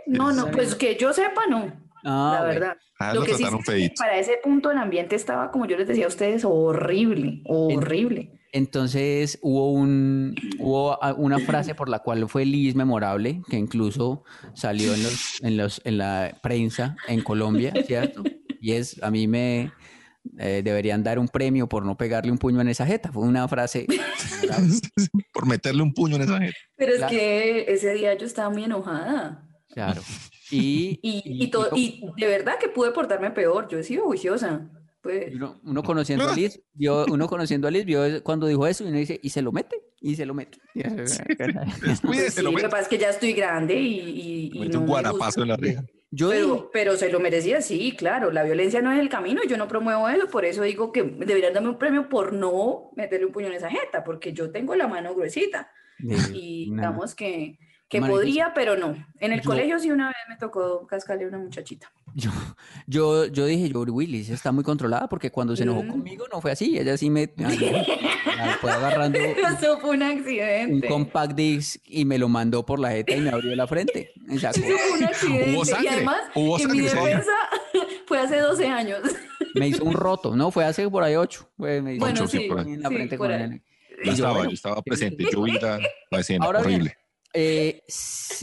[0.07, 1.71] No, no, pues que yo sepa, no.
[2.05, 2.77] Ah, la verdad.
[2.99, 5.75] Ah, Lo lo que sí es que para ese punto el ambiente estaba, como yo
[5.77, 8.31] les decía a ustedes, horrible, horrible.
[8.53, 14.23] Entonces hubo un hubo a- una frase por la cual fue Liz memorable, que incluso
[14.53, 18.23] salió en los, en los, en la prensa en Colombia, ¿cierto?
[18.61, 19.73] Y es, a mí me
[20.39, 23.11] eh, deberían dar un premio por no pegarle un puño en esa jeta.
[23.11, 23.87] Fue una frase
[25.33, 26.55] por meterle un puño en esa gente.
[26.77, 27.11] Pero es Claro.
[27.11, 29.43] que ese día yo estaba muy enojada.
[29.73, 30.01] claro.
[30.51, 33.67] Y, Y, y- y, todo, y de verdad que pude portarme peor.
[33.69, 34.69] Yo he sido juiciosa.
[35.01, 38.83] Pues, uno, uno conociendo a Liz, vio, uno conociendo a Liz, vio cuando dijo eso
[38.83, 40.57] y uno dice, y se lo mete, y se lo mete.
[40.73, 42.69] Descuídese, pues sí, lo lo que mete.
[42.69, 45.41] pasa es que ya estoy grande y, y, y Mete no un gusta.
[45.41, 45.83] en la reja.
[46.11, 48.31] Yo dije, Pero, pero se lo merecía, sí, claro.
[48.31, 50.27] La violencia no es el camino y yo no promuevo eso.
[50.27, 53.69] Por eso digo que deberían darme un premio por no meterle un puño en esa
[53.69, 55.69] jeta, porque yo tengo la mano gruesita.
[55.99, 57.57] de- Y una- digamos que,
[58.01, 58.95] que podría, pero no.
[59.19, 61.91] En el yo- colegio sí una vez me tocó cascarle a una muchachita.
[62.13, 62.31] Yo,
[62.87, 65.89] yo, yo dije, yo, Willis está muy controlada porque cuando se enojó Mm.
[65.89, 67.27] conmigo no fue así, ella sí me
[68.61, 69.19] fue agarrando
[69.59, 73.55] Eso fue un compact disc y me lo mandó por la jeta y me abrió
[73.55, 74.11] la frente.
[74.29, 75.53] Y Eso fue un accidente.
[75.53, 77.31] Hubo y sangre, además, hubo en mi defensa
[78.07, 78.99] fue hace 12 años.
[79.55, 81.49] me hizo un roto, no, fue hace por ahí ocho.
[81.57, 83.35] Fue, me hizo Bueno, un sí, roto por ahí en la sí, frente por con
[83.41, 83.61] ahí.
[84.03, 85.79] Yo Y estaba, yo estaba presente, yo vi la,
[86.11, 86.97] la escena, Ahora bien, horrible.
[87.35, 87.83] Eh,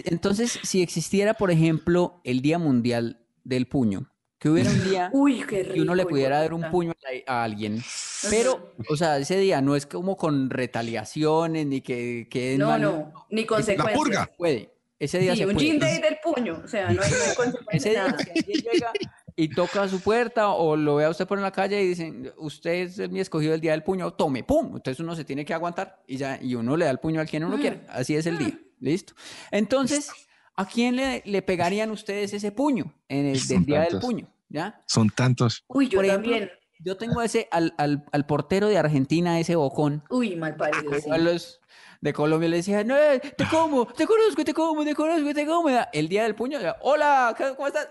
[0.05, 5.43] entonces, si existiera, por ejemplo, el Día Mundial del Puño, que hubiera un día Uy,
[5.49, 5.75] qué rico.
[5.75, 6.93] que uno le pudiera dar un puño
[7.27, 7.83] a, a alguien.
[8.31, 13.13] Pero, o sea, ese día no es como con retaliaciones ni que, que No, no,
[13.31, 13.97] ni consecuencias.
[13.99, 14.31] purga.
[14.37, 14.71] puede.
[14.99, 15.79] Ese día Sí, se un puede.
[15.79, 16.63] day del puño.
[16.65, 17.93] O sea, no hay, no hay Ese consecuencias.
[17.95, 18.19] día nada.
[18.19, 18.93] si alguien llega
[19.37, 22.33] y toca a su puerta o lo ve a usted por la calle y dicen,
[22.37, 24.67] usted es el mi escogido del día del puño, tome, pum.
[24.77, 27.29] Entonces uno se tiene que aguantar y ya, y uno le da el puño al
[27.29, 27.85] quien uno quiera.
[27.89, 28.59] Así es el día.
[28.81, 29.15] Listo.
[29.51, 30.11] Entonces,
[30.57, 34.29] ¿a quién le, le pegarían ustedes ese puño en el del día del puño?
[34.49, 34.81] ¿Ya?
[34.87, 35.65] Son tantos.
[35.69, 36.51] Uy, yo Por ejemplo, también.
[36.85, 40.03] Yo tengo ese al, al, al portero de Argentina, ese bocón.
[40.11, 40.93] Uy, mal parido.
[41.01, 41.09] sí.
[41.11, 41.61] A los
[42.01, 45.47] de Colombia le decía, no, eh, te como, te conozco, te como, te conozco, te
[45.47, 45.69] como.
[45.93, 47.89] El día del puño, hola, ¿qué- ¿cómo estás?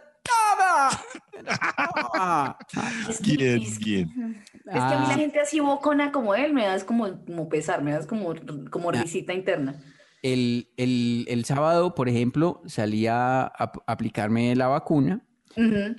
[3.10, 3.62] Es que- es.
[3.72, 5.06] Es que a mí Ah.
[5.10, 8.34] la gente así bocona como él me das como, como pesar, me das como,
[8.70, 9.76] como risita interna.
[10.22, 15.26] El, el, el sábado, por ejemplo, salía a ap- aplicarme la vacuna
[15.58, 15.96] Ujú.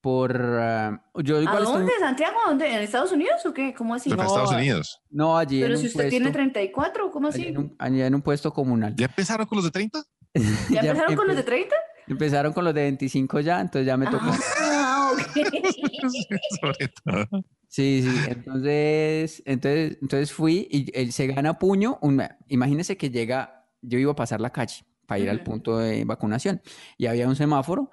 [0.00, 0.34] por...
[0.40, 2.36] ah, yo ¿A igual estoy- dónde, Santiago?
[2.46, 2.66] ¿A dónde?
[2.66, 3.74] ¿En Estados Unidos o qué?
[3.74, 4.08] ¿Cómo así?
[4.08, 5.02] Pero en No, Estados Unidos.
[5.10, 7.48] No, allí Pero en si un usted tiene puesto, 34, ¿cómo allí así?
[7.50, 8.94] en un, allá en un puesto comunal.
[8.96, 9.98] ¿Ya empezaron con los de 30?
[10.00, 10.04] ¿Ya
[10.70, 11.76] Ya empezaron con los de empe- 30?
[12.08, 14.30] Empezaron con los de 25 ya, entonces ya me tocó.
[14.60, 15.20] Ah, ok.
[16.60, 17.44] Sobre todo.
[17.68, 21.98] Sí, sí, entonces, entonces, entonces fui y él se gana a puño.
[22.00, 26.04] Un, imagínese que llega, yo iba a pasar la calle para ir al punto de
[26.04, 26.62] vacunación
[26.96, 27.90] y había un semáforo,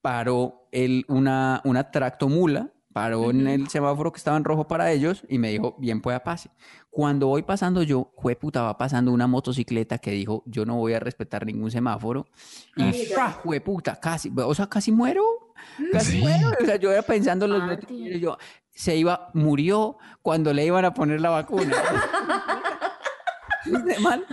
[0.00, 5.22] paró él una, una tractomula, paró en el semáforo que estaba en rojo para ellos
[5.28, 6.48] y me dijo, bien pueda pase.
[6.88, 10.98] Cuando voy pasando yo, jueputa, va pasando una motocicleta que dijo, yo no voy a
[10.98, 12.26] respetar ningún semáforo.
[12.74, 13.06] Y
[13.42, 15.22] jueputa, casi, o sea, casi muero.
[15.92, 16.18] Casi Sí.
[16.22, 16.52] muero.
[16.58, 18.38] O sea, yo iba pensando en los y yo,
[18.70, 21.76] se iba, murió cuando le iban a poner la vacuna.
[23.66, 24.24] ¿De mal?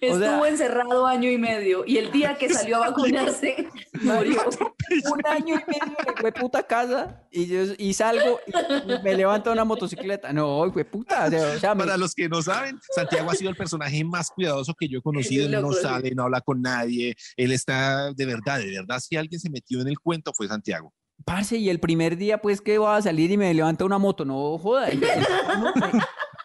[0.00, 3.68] O Estuvo sea- encerrado año y medio y el día que salió a vacunarse
[4.02, 4.42] murió.
[5.12, 9.64] Un año y medio de puta casa y, yo, y salgo y me levanta una
[9.64, 10.32] motocicleta.
[10.32, 11.26] No, fue puta.
[11.26, 14.04] O sea, o sea, me- Para los que no saben, Santiago ha sido el personaje
[14.04, 15.46] más cuidadoso que yo he conocido.
[15.46, 17.14] Él no sale, no habla con nadie.
[17.36, 18.98] Él está de verdad, de verdad.
[19.00, 20.92] Si alguien se metió en el cuento fue Santiago.
[21.24, 24.24] parce, y el primer día, pues, que va a salir y me levanta una moto.
[24.24, 24.88] No, joda.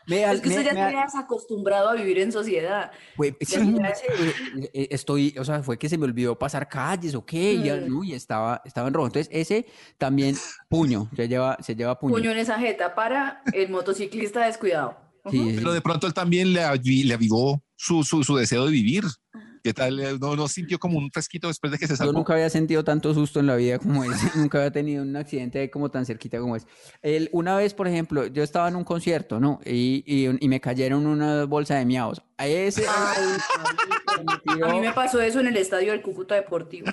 [0.07, 2.91] Me- Es que me- usted ya me- te has acostumbrado a vivir en sociedad.
[3.15, 7.25] Fue- sí, eh, eh, estoy, o sea, fue que se me olvidó pasar calles o
[7.25, 7.89] qué, y, ya, Mm.
[7.89, 8.03] ¿no?
[8.03, 9.07] y estaba, estaba en rojo.
[9.07, 9.65] Entonces, ese
[9.97, 10.35] también,
[10.69, 12.13] puño, se lleva, se lleva puño.
[12.15, 14.97] Puño en esa jeta para el motociclista descuidado.
[15.29, 15.55] Sí, sí.
[15.57, 16.61] Pero de pronto él también le,
[17.03, 19.03] le avivó su, su, su deseo de vivir.
[19.67, 20.17] ¿Qué tal?
[20.21, 22.13] ¿No, no sintió como un fresquito después de que se Yo salvó?
[22.13, 24.31] nunca había sentido tanto susto en la vida como ese.
[24.35, 26.67] nunca había tenido un accidente como tan cerquita como ese.
[27.01, 29.59] El, una vez, por ejemplo, yo estaba en un concierto, ¿no?
[29.65, 32.21] Y, y, y me cayeron una bolsa de miados.
[32.37, 32.85] A ese.
[34.63, 36.87] A mí me pasó eso en el estadio del Cúcuta Deportivo.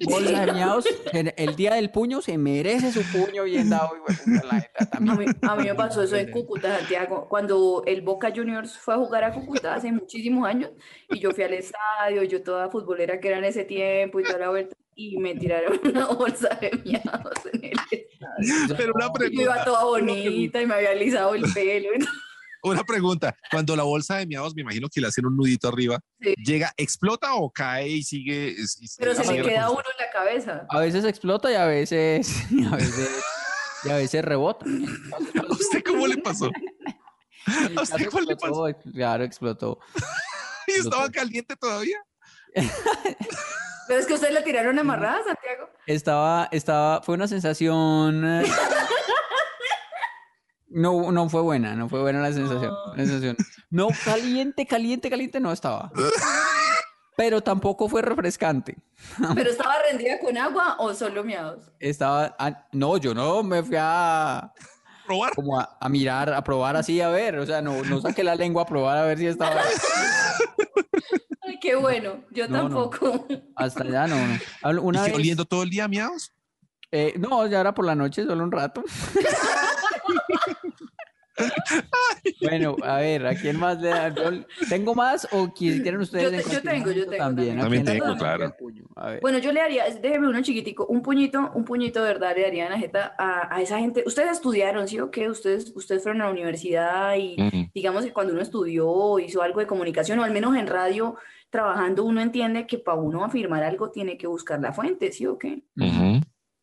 [0.00, 0.84] bolsa de miados.
[1.12, 3.90] El, día del puño se merece su puño bien dado.
[3.94, 7.82] de puta, la neta, A mí, a mí me pasó eso en Cúcuta, Santiago, cuando
[7.86, 10.70] el Boca Juniors fue a jugar a Cúcuta hace muchísimos años
[11.08, 14.38] y yo fui al estadio, yo toda futbolera que era en ese tiempo y toda
[14.38, 18.76] la vuelta y me tiraron una bolsa de miados en el estadio.
[18.76, 21.88] Pero una Y Yo iba pregunta, toda bonita y me había alisado el pelo.
[22.62, 23.34] Una pregunta.
[23.50, 26.34] Cuando la bolsa de miados, me imagino que le hacen un nudito arriba, Sí.
[26.44, 28.54] ¿llega, explota o cae y sigue?
[28.58, 30.66] y- Pero se le queda uno en la cabeza.
[30.68, 32.28] A veces explota y a veces.
[32.50, 33.10] Y a veces,
[33.84, 34.64] y a veces rebota.
[35.48, 36.50] ¿A usted cómo le pasó?
[37.76, 38.66] ¿A usted cuál le pasó?
[38.92, 39.78] Claro, explotó.
[40.66, 41.98] ¿Y estaba caliente todavía?
[43.88, 45.68] Pero es que ustedes la tiraron amarrada, Santiago.
[45.86, 48.22] Estaba, estaba, fue una sensación.
[50.70, 52.72] No, no fue buena, no fue buena la sensación.
[52.96, 53.36] la sensación.
[53.70, 55.90] No, caliente, caliente, caliente no estaba.
[57.16, 58.76] Pero tampoco fue refrescante.
[59.34, 61.70] ¿Pero estaba rendida con agua o solo miados?
[61.80, 64.52] Estaba, ah, no, yo no me fui a,
[65.06, 65.34] ¿Probar?
[65.34, 68.36] como a, a mirar, a probar así, a ver, o sea, no, no saqué la
[68.36, 69.60] lengua a probar a ver si estaba.
[71.42, 72.22] Ay, qué bueno.
[72.30, 72.88] Yo No, no.
[72.90, 73.26] tampoco.
[73.56, 74.38] Hasta allá no, no.
[74.62, 76.32] Al- Una ¿Y qué, vez, oliendo todo el día a miados?
[76.92, 78.82] eh, no, ya era por la noche, solo un rato.
[82.40, 84.12] Bueno, a ver, ¿a quién más le da?
[84.68, 86.30] ¿Tengo más o qui- quieren ustedes?
[86.44, 87.84] Yo te- yo tengo, yo tengo También, ¿A también.
[87.84, 88.54] tengo, claro.
[88.96, 89.20] A ver.
[89.20, 92.64] Bueno, yo le haría, déjeme uno chiquitico, un puñito, un puñito de verdad le daría
[92.66, 94.02] en la jeta a, a esa gente.
[94.06, 95.28] Ustedes estudiaron, ¿sí o qué?
[95.28, 97.36] Ustedes, ustedes fueron a la universidad y
[97.74, 101.16] digamos que cuando uno estudió, hizo algo de comunicación o al menos en radio,
[101.50, 105.36] trabajando, uno entiende que para uno afirmar algo tiene que buscar la fuente, ¿sí o
[105.38, 105.62] qué?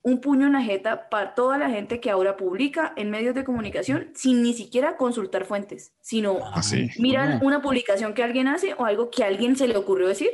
[0.08, 3.44] Un puño en la jeta para toda la gente que ahora publica en medios de
[3.44, 6.90] comunicación sin ni siquiera consultar fuentes, sino Así.
[6.98, 10.30] miran una publicación que alguien hace o algo que a alguien se le ocurrió decir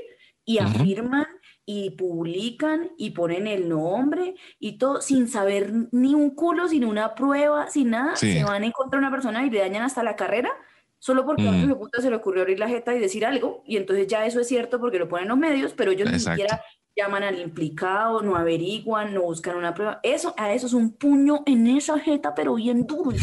[0.45, 0.67] y Ujú.
[0.67, 1.25] afirman
[1.65, 7.15] y publican y ponen el nombre y todo sin saber ni un culo, sin una
[7.15, 8.15] prueba, sin nada.
[8.15, 8.31] Sí.
[8.33, 10.51] Se van en contra de una persona y le dañan hasta la carrera
[10.99, 13.77] solo porque a de puta se le ocurrió abrir la jeta y decir algo y
[13.77, 16.41] entonces ya eso es cierto porque lo ponen en los medios, pero ellos ni Exacto.
[16.41, 16.63] siquiera
[16.95, 19.99] llaman al implicado, no averiguan, no buscan una prueba.
[20.03, 23.17] Eso, a eso es un puño en esa jeta, pero bien duro.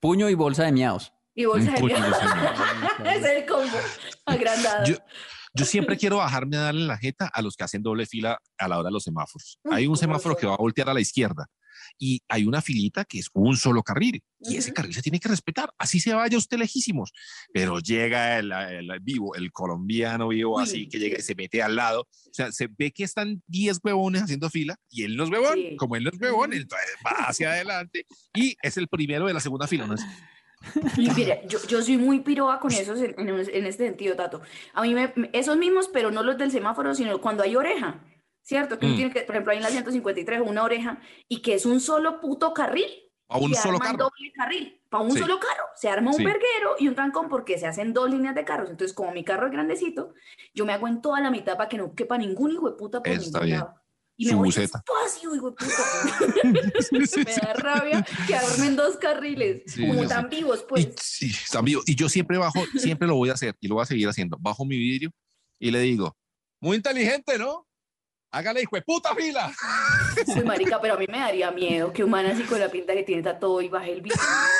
[0.00, 1.12] Puño y bolsa de miados.
[1.34, 2.14] Y bolsa Un de señor.
[3.06, 3.76] es el combo
[4.26, 4.84] agrandado.
[4.84, 4.96] Yo,
[5.54, 8.68] yo siempre quiero bajarme a darle la jeta a los que hacen doble fila a
[8.68, 9.58] la hora de los semáforos.
[9.70, 11.46] Hay un ¿cómo semáforo que va a voltear a la izquierda
[11.98, 15.28] y hay una filita que es un solo carril y ese carril se tiene que
[15.28, 15.72] respetar.
[15.78, 17.12] Así se vaya usted lejísimos.
[17.52, 21.62] Pero llega el, el vivo, el colombiano vivo, Uy, así que llega y se mete
[21.62, 22.02] al lado.
[22.02, 25.54] O sea, se ve que están 10 huevones haciendo fila y él no es huevón.
[25.54, 25.76] Sí.
[25.76, 29.40] Como él no es huevón, entonces va hacia adelante y es el primero de la
[29.40, 29.86] segunda fila.
[29.86, 29.94] ¿no?
[29.94, 30.02] Es-
[30.96, 34.42] mira, yo, yo soy muy piroa con esos en, en, en este sentido, Tato.
[34.74, 38.00] A mí me- esos mismos, pero no los del semáforo, sino cuando hay oreja,
[38.42, 38.78] ¿cierto?
[38.78, 38.96] Que Mm.
[38.96, 42.20] tiene que, por ejemplo, hay en la 153 una oreja y que es un solo
[42.20, 42.86] puto carril.
[43.28, 43.96] A un y solo carro.
[43.96, 45.18] doble carril, para un Sí.
[45.20, 45.64] solo carro.
[45.74, 46.24] Se arma un Sí.
[46.24, 48.68] verguero y un trancón porque se hacen dos líneas de carros.
[48.68, 50.12] Entonces, como mi carro es grandecito,
[50.52, 53.02] yo me hago en toda la mitad para que no quepa ningún hijo de puta
[53.02, 53.58] por Está ningún bien.
[53.60, 53.74] lado.
[54.18, 55.64] Y me Su voy despacio, hijo de puta.
[57.06, 60.88] Sí, me da rabia que armen dos carriles, como tan vivos, Y, pues.
[61.00, 61.80] sí, está vivo.
[61.86, 64.36] Y yo siempre bajo, siempre lo voy a hacer y lo voy a seguir haciendo.
[64.38, 65.10] Bajo mi vidrio
[65.58, 66.14] y le digo,
[66.60, 67.66] muy inteligente, ¿no?
[68.34, 69.52] Hágale, hijo de puta fila.
[70.26, 72.94] Uy, marica, pero a mí me daría miedo que un man así con la pinta
[72.94, 74.16] que tiene todo y baje el video.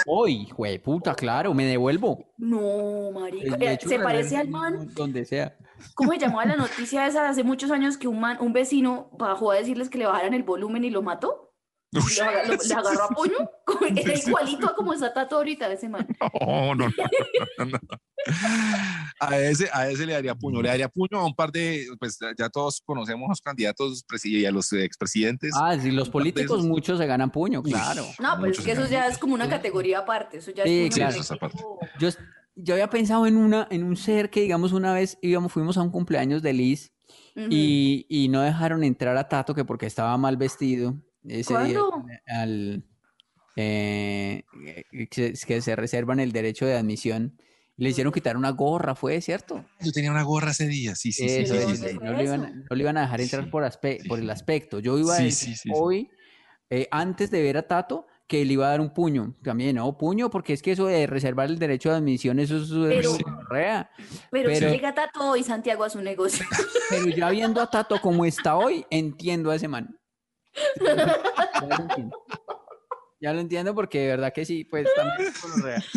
[0.07, 2.23] Uy, güey, puta, claro, me devuelvo.
[2.37, 3.57] No, marica.
[3.59, 4.91] Eh, Se parece al man.
[4.95, 5.57] Donde sea.
[5.95, 9.09] ¿Cómo se llamaba la noticia esa de hace muchos años que un man, un vecino
[9.19, 11.52] bajó a decirles que le bajaran el volumen y lo mató?
[11.93, 13.35] Lo lo- le agarró a puño.
[13.97, 16.07] Era igualito a como está Tato ahorita ese man.
[16.41, 17.79] No, no, no, no, no.
[19.21, 20.63] A ese, a ese le daría puño.
[20.63, 24.31] Le daría puño a un par de, pues ya todos conocemos a los candidatos presi-
[24.41, 25.53] y a los expresidentes.
[25.57, 28.05] Ah, sí, los políticos muchos se ganan puño, claro.
[28.21, 30.39] No, pero es que eso ya es como una categoría aparte.
[30.39, 31.11] Eso ya Sí, es claro.
[31.13, 31.59] Eso es aparte.
[31.99, 32.09] Yo,
[32.57, 35.83] yo había pensado en una, en un ser que, digamos, una vez íbamos, fuimos a
[35.83, 36.93] un cumpleaños de Liz
[37.37, 37.49] Ujú.
[37.51, 40.95] y, y no dejaron entrar a Tato que porque estaba mal vestido
[41.25, 42.05] ese día ¿Cuándo?
[42.27, 42.85] al
[43.57, 44.45] eh,
[45.11, 47.37] que, que se reservan el derecho de admisión.
[47.77, 49.65] Le hicieron quitar una gorra, ¿fue cierto?
[49.81, 51.37] Yo tenía una gorra ese día, sí, sí, sí.
[51.43, 51.95] Eso sí, es, sí, ¿dónde sí.
[51.97, 52.55] fue no, le iban, eso?
[52.71, 54.79] no le iban a dejar entrar Sí, por, aspe- sí, por el aspecto.
[54.79, 55.71] Yo iba a Sí, decir sí, sí, sí.
[55.75, 56.11] hoy,
[56.71, 59.35] eh, antes de ver a Tato, que le iba a dar un puño.
[59.43, 59.97] También, ¿no?
[59.99, 63.91] Puño, porque es que eso de reservar el derecho de admisión, eso es Pero- gonorrea.
[64.31, 66.45] Pero, si Pero- llega Tato y Santiago a su negocio.
[66.91, 69.99] Pero ya viendo a Tato como está hoy, entiendo a ese man.
[70.81, 72.25] Ya lo entiendo.
[73.21, 75.95] Ya lo entiendo porque de verdad que sí, pues también usted está-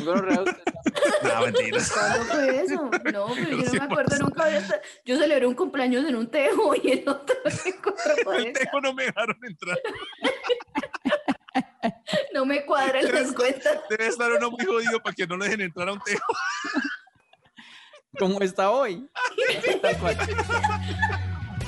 [1.24, 1.92] No, mentiras.
[1.92, 2.76] ¿Cuándo fue eso?
[3.12, 4.80] No, pero yo no me acuerdo nunca de esta.
[5.06, 7.36] Yo celebré un cumpleaños en un tejo y el otro
[8.34, 9.80] en El tejo no me dejaron entrar.
[12.34, 13.80] No me cuadran las cuentas.
[13.90, 16.34] Debe estar uno muy jodido para que no le dejen entrar a un tejo.
[18.20, 19.10] como está hoy.
[19.82, 20.18] Tal cual.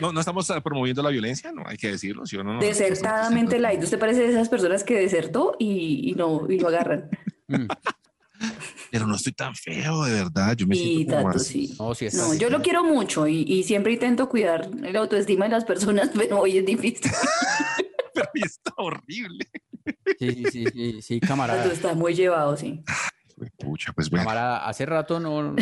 [0.00, 2.54] No, no estamos eh, promoviendo la violencia, no hay que decirlo, ¿sí o no?
[2.54, 2.60] no?
[2.60, 3.82] Desertadamente light.
[3.82, 7.10] Usted parece de esas personas que desertó y, y no y lo agarran.
[7.48, 7.66] Mm.
[8.90, 10.54] Pero no estoy tan feo, de verdad.
[10.56, 11.74] Yo me Y siento como Tato, más- sí.
[11.78, 15.44] No, sí está No, yo lo quiero mucho y, y siempre intento cuidar la autoestima
[15.46, 17.10] de las personas, pero hoy es difícil.
[18.14, 19.46] Pero hoy está horrible.
[20.18, 21.64] Sí, sí, sí, sí, Tato camarada.
[21.72, 22.84] está muy llevado, sí.
[23.58, 24.24] Pucha, pues bueno.
[24.24, 25.54] Camarada, hace rato no, no,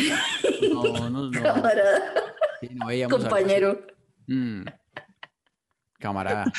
[0.73, 2.13] no, no, no, Camarada,
[2.61, 3.43] sí, no veíamos algo así.
[3.45, 3.87] compañero.
[4.31, 4.65] Mm.
[5.99, 6.51] Camarada.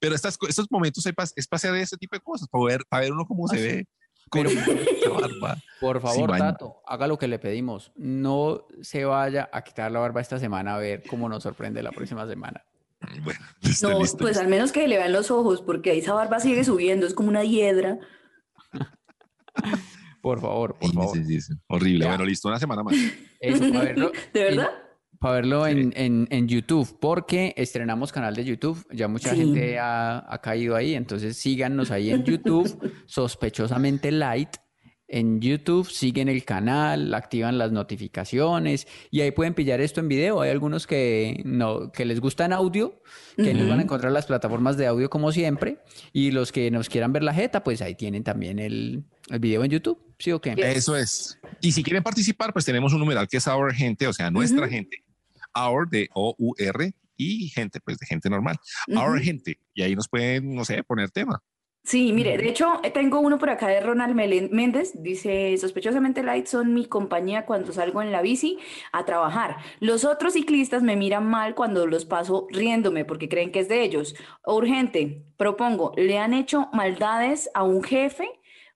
[0.00, 3.12] Pero estas, estos momentos es para hacer ese tipo de cosas, para ver, para ver
[3.12, 3.86] uno cómo se ve.
[4.28, 5.28] con Pero-.
[5.80, 6.36] Por Sí, favor.
[6.36, 7.92] Tato, haga lo que le pedimos.
[7.96, 11.92] No se vaya a quitar la barba esta semana a ver cómo nos sorprende la
[11.92, 12.62] próxima semana.
[13.24, 14.42] Bueno, listo, No, listo, pues listo.
[14.42, 17.30] al menos que le vean los ojos, porque ahí esa barba sigue subiendo, es como
[17.30, 17.98] una hiedra.
[20.20, 21.16] Por favor, por Sí, favor.
[21.16, 21.54] sí, sí, sí.
[21.68, 22.04] Horrible.
[22.04, 22.10] Ya.
[22.10, 22.94] Bueno, listo, una semana más.
[23.40, 24.68] Eso, verlo, ¿De verdad?
[25.20, 28.84] Para verlo en, en- en YouTube, porque estrenamos canal de YouTube.
[28.90, 29.36] Ya mucha Sí.
[29.36, 32.66] gente ha, ha caído ahí, entonces síganos ahí en YouTube,
[33.06, 34.48] sospechosamente light.
[35.12, 40.40] En YouTube siguen el canal, activan las notificaciones y ahí pueden pillar esto en video.
[40.40, 43.02] Hay algunos que no, que les gusta en audio,
[43.36, 45.78] que nos van a encontrar en las plataformas de audio como siempre.
[46.12, 49.64] Y los que nos quieran ver la jeta, pues ahí tienen también el, el video
[49.64, 49.98] en YouTube.
[50.20, 50.54] ¿Sí o qué?
[50.56, 51.40] Eso es.
[51.60, 54.68] Y si quieren participar, pues tenemos un numeral que es Our Gente, o sea, nuestra
[54.68, 55.02] gente.
[55.54, 58.56] Our de O-U-R y gente, pues de gente normal.
[58.88, 59.24] Our Ujú.
[59.24, 59.58] Gente.
[59.74, 61.42] Y ahí nos pueden, no sé, poner tema.
[61.82, 64.92] Sí, mire, de hecho, tengo uno por acá de Ronald Méndez.
[65.02, 68.58] Dice, sospechosamente light son mi compañía cuando salgo en la bici
[68.92, 69.56] a trabajar.
[69.80, 73.82] Los otros ciclistas me miran mal cuando los paso riéndome porque creen que es de
[73.82, 74.14] ellos.
[74.46, 78.28] Urgente, propongo, ¿le han hecho maldades a un jefe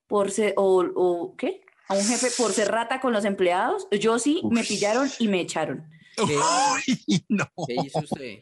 [0.06, 1.62] por ser, o, o ¿qué?
[1.88, 3.86] A un jefe por ser rata con los empleados?
[3.90, 4.68] Yo sí, me Ush.
[4.68, 5.90] pillaron y me echaron.
[6.16, 6.38] ¿Qué?
[6.42, 7.44] Ay, no.
[7.66, 8.38] ¿Qué hizo usted?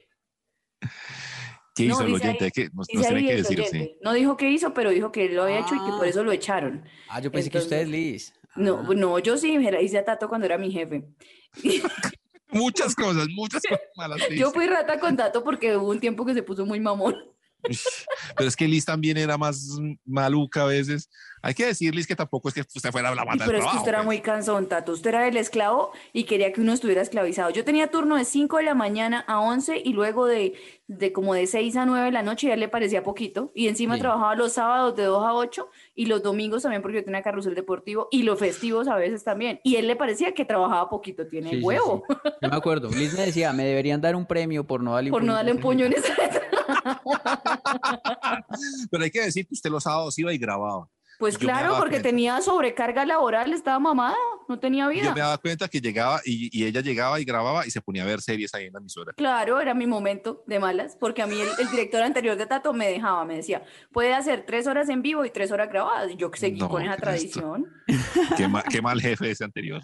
[1.74, 2.44] ¿Qué No, hizo el dice oyente?
[2.44, 3.96] ahí- nos, tiene que el decir, sí.
[4.02, 6.08] No dijo qué hizo, pero dijo que lo había hecho y que por Ah.
[6.08, 6.84] eso lo echaron.
[7.08, 8.34] Ah, yo pensé que usted es Entonces- Liz.
[8.56, 8.94] No, Ah.
[8.94, 11.04] no, yo sí me la hice a Tato cuando era mi jefe.
[12.50, 14.20] Muchas cosas, muchas cosas malas.
[14.28, 17.16] sí, Yo fui rata con Tato porque hubo un tiempo que se puso muy mamón.
[18.36, 21.08] Pero es que Liz también era más maluca a veces.
[21.44, 23.70] Hay que decir, Liz, que tampoco es que usted fuera la mata del pero es
[23.72, 24.06] que usted era pues.
[24.06, 24.92] muy cansón, Tato.
[24.92, 27.50] Usted era el esclavo y quería que uno estuviera esclavizado.
[27.50, 30.54] Yo tenía turno de 5 de la mañana a 11 y luego de,
[30.86, 33.50] de como de 6 a 9 de la noche ya le parecía poquito.
[33.56, 34.02] Y encima Sí.
[34.02, 37.56] trabajaba los sábados de 2 a 8 y los domingos también porque yo tenía carrusel
[37.56, 39.58] deportivo y los festivos a veces también.
[39.64, 41.26] Y él le parecía que trabajaba poquito.
[41.26, 42.14] Tiene Sí, huevo sí.
[42.40, 42.88] Yo me acuerdo.
[42.90, 45.86] Liz me decía, me deberían dar un premio por no darle por no darle puño
[45.86, 46.14] en esa
[48.90, 50.88] Pero hay que decir que usted los sábados iba y grababa.
[51.18, 52.08] Pues claro, porque cuenta.
[52.08, 54.16] tenía sobrecarga laboral, estaba mamada,
[54.48, 55.14] no tenía Y yo vida.
[55.14, 58.06] me daba cuenta que llegaba y, y ella llegaba y grababa y se ponía a
[58.06, 59.12] ver series ahí en la emisora.
[59.16, 62.72] Claro, era mi momento de malas, porque a mí el, el director anterior de Tato
[62.72, 66.10] me dejaba, me decía, puede hacer tres horas en vivo y tres horas grabadas.
[66.10, 67.40] Y yo seguí No, con esa ¿qué es esto?
[67.40, 67.72] tradición.
[68.36, 69.80] Qué, ma- qué mal jefe ese anterior.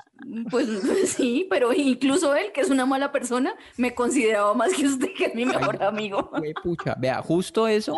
[0.50, 4.86] Pues, pues sí, pero incluso él, que es una mala persona, me consideraba más que
[4.86, 6.30] usted, que es mi mejor amigo.
[6.36, 7.96] Güey, pucha, vea, justo eso,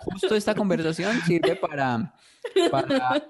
[0.00, 2.14] justo esta conversación sirve para,
[2.70, 3.22] para,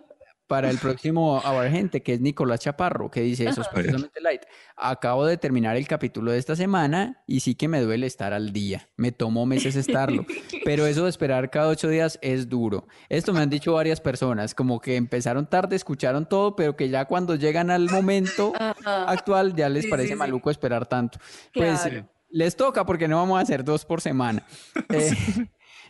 [0.46, 4.42] para el próximo Our Gente, que es Nicolás Chaparro, que dice sospechosamente light.
[4.76, 8.52] Acabo de terminar el capítulo de esta semana y sí que me duele estar al
[8.52, 8.88] día.
[8.96, 10.24] Me tomó meses estarlo,
[10.64, 12.86] pero eso de esperar cada ocho días es duro.
[13.08, 17.04] Esto me han dicho varias personas, como que empezaron tarde, escucharon todo, pero que ya
[17.04, 18.52] cuando llegan al momento
[18.84, 20.18] actual ya les Sí, parece sí, sí.
[20.18, 21.18] maluco esperar tanto.
[21.52, 21.86] Pues
[22.30, 24.42] les toca porque no vamos a hacer dos por semana.
[24.90, 25.10] Eh,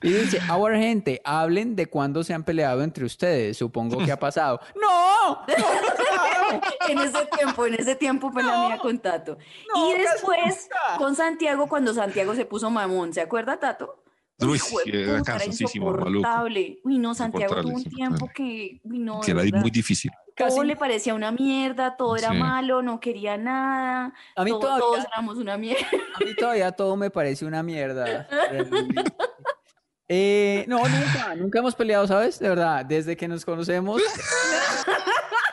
[0.02, 3.56] Y dice, ahora gente, hablen de cuándo se han peleado entre ustedes.
[3.56, 4.60] Supongo que ha pasado.
[4.80, 5.44] ¡No!
[6.88, 9.38] en ese tiempo, en ese tiempo fue la mía con Tato.
[9.74, 10.68] no, y después
[10.98, 14.02] con Santiago, cuando Santiago se puso mamón, ¿se acuerda, Tato?
[14.40, 16.08] Uy, era cansosísimo, maluco.
[16.10, 16.78] insoportable.
[16.84, 20.12] Uy, no, Santiago tuvo un tiempo que, uy, no, Que era verdad, muy difícil.
[20.36, 22.36] todo le parecía una mierda, todo era Sí.
[22.38, 25.84] malo, no quería nada, A mí todo- todavía- todos éramos una mierda.
[26.14, 28.28] A mí todavía todo me parece una mierda.
[30.08, 32.38] Eh, no, nunca, nunca hemos peleado, ¿sabes?
[32.38, 34.00] De verdad, desde que nos conocemos.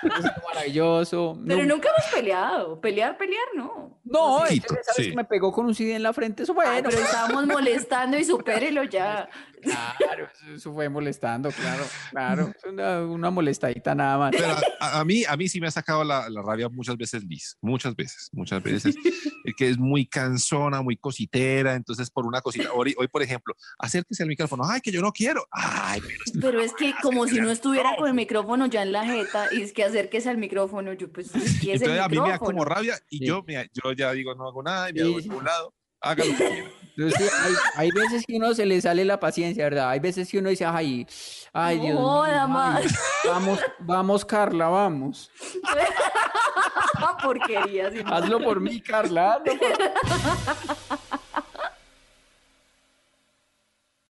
[0.03, 1.37] es maravilloso.
[1.47, 3.99] Pero Nun- nunca hemos peleado, pelear, pelear, no.
[4.03, 5.09] No, Poquito, ¿sabes sí.
[5.09, 6.43] que me pegó con un CD en la frente?
[6.43, 6.89] Eso Ay, bueno.
[6.89, 9.27] pero estábamos molestando y supérelo ya.
[9.65, 12.51] Claro, eso, eso fue molestando, claro, claro.
[12.65, 14.33] Una, una molestadita nada más.
[14.35, 17.23] Pero a, a mí, a mí sí me ha sacado la, la rabia muchas veces
[17.23, 18.95] Liz, muchas veces, muchas veces,
[19.57, 24.23] que es muy cansona, muy cositera, entonces por una cosita, hoy, hoy, por ejemplo, acérquese
[24.23, 27.39] al micrófono, ay, que yo no quiero, ay, pero es Pero es que como si
[27.39, 30.93] no estuviera con el micrófono ya en la jeta y es que acérquese al micrófono,
[30.93, 32.75] yo pues ¿qué es el Entonces a mí me da como micrófono?
[32.75, 33.25] rabia y Sí.
[33.25, 35.73] yo, me- yo ya digo, no hago nada y me Sí, hago a un lado,
[36.01, 36.69] haga lo que quiera.
[36.97, 39.89] Entonces, hay, hay veces que uno se le sale la paciencia, ¿verdad?
[39.89, 41.05] Hay veces que uno dice, ay,
[41.53, 42.83] ay, No Dios mío, joda ay, más.
[43.25, 45.31] vamos, vamos, Carla, vamos.
[47.23, 47.91] Porquería.
[48.05, 49.33] Hazlo por mí, Carla.
[49.33, 50.99] hazlo por-